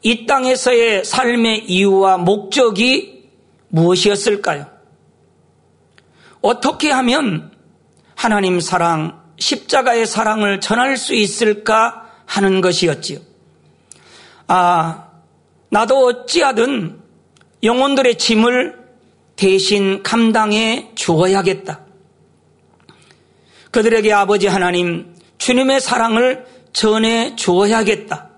이 0.04 0.26
땅에서의 0.26 1.06
삶의 1.06 1.66
이유와 1.70 2.18
목적이 2.18 3.30
무엇이었을까요? 3.70 4.68
어떻게 6.42 6.92
하면 6.92 7.52
하나님 8.14 8.60
사랑, 8.60 9.24
십자가의 9.40 10.06
사랑을 10.06 10.60
전할 10.60 10.98
수 10.98 11.16
있을까 11.16 12.12
하는 12.26 12.60
것이었지요. 12.60 13.20
아, 14.48 15.08
나도 15.70 16.06
어찌하든 16.06 17.00
영혼들의 17.64 18.18
짐을 18.18 18.78
대신 19.38 20.04
감당해 20.04 20.92
주어야겠다. 20.96 21.80
그들에게 23.72 24.12
아버지 24.12 24.48
하나님, 24.48 25.16
주님의 25.38 25.80
사랑을 25.80 26.46
전해 26.74 27.36
주어야겠다. 27.38 28.33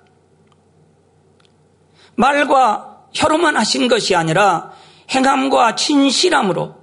말과 2.15 3.05
혀로만 3.13 3.55
하신 3.57 3.87
것이 3.87 4.15
아니라 4.15 4.71
행함과 5.11 5.75
진실함으로 5.75 6.75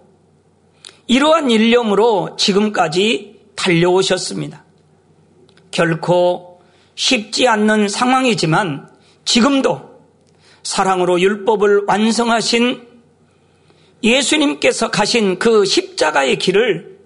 이러한 1.07 1.51
일념으로 1.51 2.37
지금까지 2.37 3.41
달려오셨습니다. 3.57 4.65
결코 5.71 6.61
쉽지 6.95 7.49
않는 7.49 7.89
상황이지만 7.89 8.89
지금도 9.25 9.93
사랑으로 10.63 11.21
율법을 11.21 11.85
완성하신 11.87 12.87
예수님께서 14.03 14.91
가신 14.91 15.39
그 15.39 15.65
십자가의 15.65 16.39
길을 16.39 16.99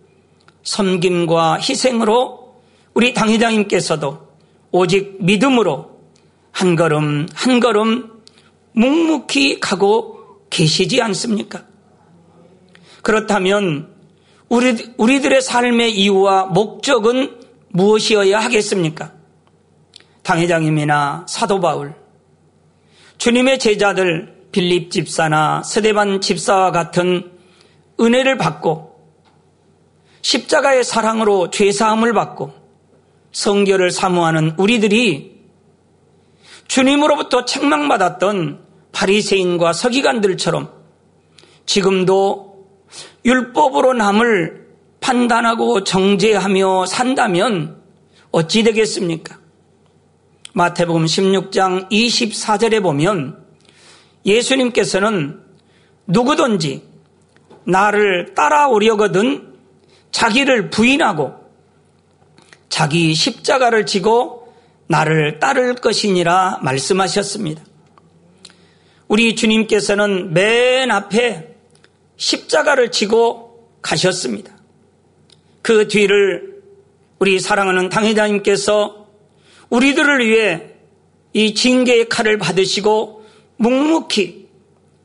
섬김과 0.63 1.59
희생으로 1.61 2.57
우리 2.95 3.15
당회장님께서도 3.15 4.27
오직 4.73 5.19
믿음으로 5.21 6.01
한 6.51 6.75
걸음 6.75 7.29
한 7.35 7.61
걸음 7.61 8.16
묵묵히 8.77 9.59
가고 9.61 10.47
계시지 10.51 11.01
않습니까? 11.03 11.65
그렇다면 13.03 13.95
우리, 14.49 14.77
우리들의 14.97 15.41
삶의 15.41 15.93
이유와 15.99 16.47
목적은 16.47 17.41
무엇이어야 17.69 18.39
하겠습니까? 18.39 19.13
당회장님이나 20.23 21.27
사도 21.29 21.61
바울, 21.61 21.95
주님의 23.19 23.59
제자들 23.59 24.49
빌립 24.53 24.91
집사나 24.91 25.63
스데반 25.63 26.21
집사와 26.21 26.71
같은 26.71 27.33
은혜를 27.99 28.37
받고 28.37 28.97
십자가의 30.23 30.85
사랑으로 30.85 31.51
죄사함을 31.51 32.13
받고 32.13 32.53
성결을 33.33 33.91
사모하는 33.91 34.55
우리들이 34.59 35.37
주님으로부터 36.69 37.45
책망받았던 37.45 38.66
바리새인과 38.97 39.75
서기관들처럼 39.75 40.71
지금도 41.67 42.67
율법으로 43.27 43.93
남을 43.93 44.69
판단하고 45.01 45.85
정죄하며 45.85 46.87
산다면 46.87 47.83
어찌 48.31 48.63
되겠습니까? 48.63 49.39
마태복음 50.55 51.05
16장 51.05 51.91
24절에 51.91 52.83
보면 52.83 53.45
예수님께서는 54.25 55.43
누구든지 56.07 56.83
나를 57.65 58.35
따라오려거든 58.35 59.57
자기를 60.11 60.71
부인하고 60.71 61.35
자기 62.71 63.15
십자가를 63.15 63.85
지고 63.85 64.55
나를 64.87 65.39
따를 65.39 65.75
것이니라 65.75 66.61
말씀하셨습니다. 66.63 67.76
우리 69.09 69.37
주님께서는 69.37 70.33
맨 70.33 70.91
앞에 70.91 71.55
십자가를 72.17 72.91
지고 72.91 73.71
가셨습니다. 73.83 74.57
그 75.63 75.89
뒤를 75.89 76.63
우리 77.19 77.39
사랑하는 77.39 77.89
당회장님께서 77.89 79.07
우리들을 79.71 80.27
위해 80.27 80.63
이 81.33 81.55
징계의 81.55 82.09
칼을 82.09 82.39
받으시고 82.39 83.25
묵묵히 83.57 84.49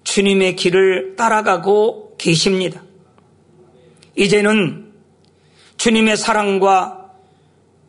주님의 0.03 0.55
길을 0.55 1.15
따라가고 1.15 2.15
계십니다. 2.17 2.83
이제는 4.15 4.91
주님의 5.77 6.17
사랑과 6.17 7.11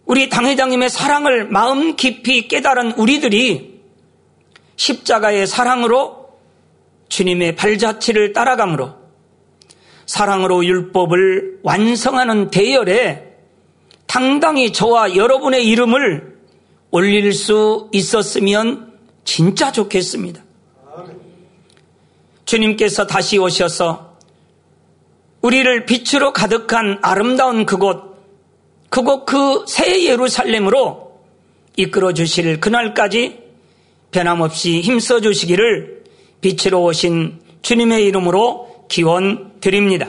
우리 0.04 0.28
당회장님의 0.28 0.90
사랑을 0.90 1.46
마음 1.48 1.96
깊이 1.96 2.48
깨달은 2.48 2.92
우리들이 2.92 3.71
십자가의 4.76 5.46
사랑으로 5.46 6.28
주님의 7.08 7.56
발자취를 7.56 8.32
따라가므로 8.32 8.94
사랑으로 10.06 10.64
율법을 10.64 11.60
완성하는 11.62 12.50
대열에 12.50 13.36
당당히 14.06 14.72
저와 14.72 15.14
여러분의 15.16 15.66
이름을 15.66 16.38
올릴 16.90 17.32
수 17.32 17.88
있었으면 17.92 18.92
진짜 19.24 19.72
좋겠습니다. 19.72 20.42
주님께서 22.44 23.06
다시 23.06 23.38
오셔서 23.38 24.16
우리를 25.40 25.86
빛으로 25.86 26.32
가득한 26.32 26.98
아름다운 27.02 27.64
그곳, 27.66 28.12
그곳 28.90 29.24
그 29.24 29.64
새 29.66 30.04
예루살렘으로 30.04 31.20
이끌어 31.76 32.12
주실 32.12 32.60
그날까지 32.60 33.41
변함없이 34.12 34.80
힘써 34.80 35.20
주시기를 35.20 36.04
빛으로 36.40 36.84
오신 36.84 37.40
주님의 37.62 38.04
이름으로 38.06 38.86
기원 38.88 39.52
드립니다. 39.60 40.08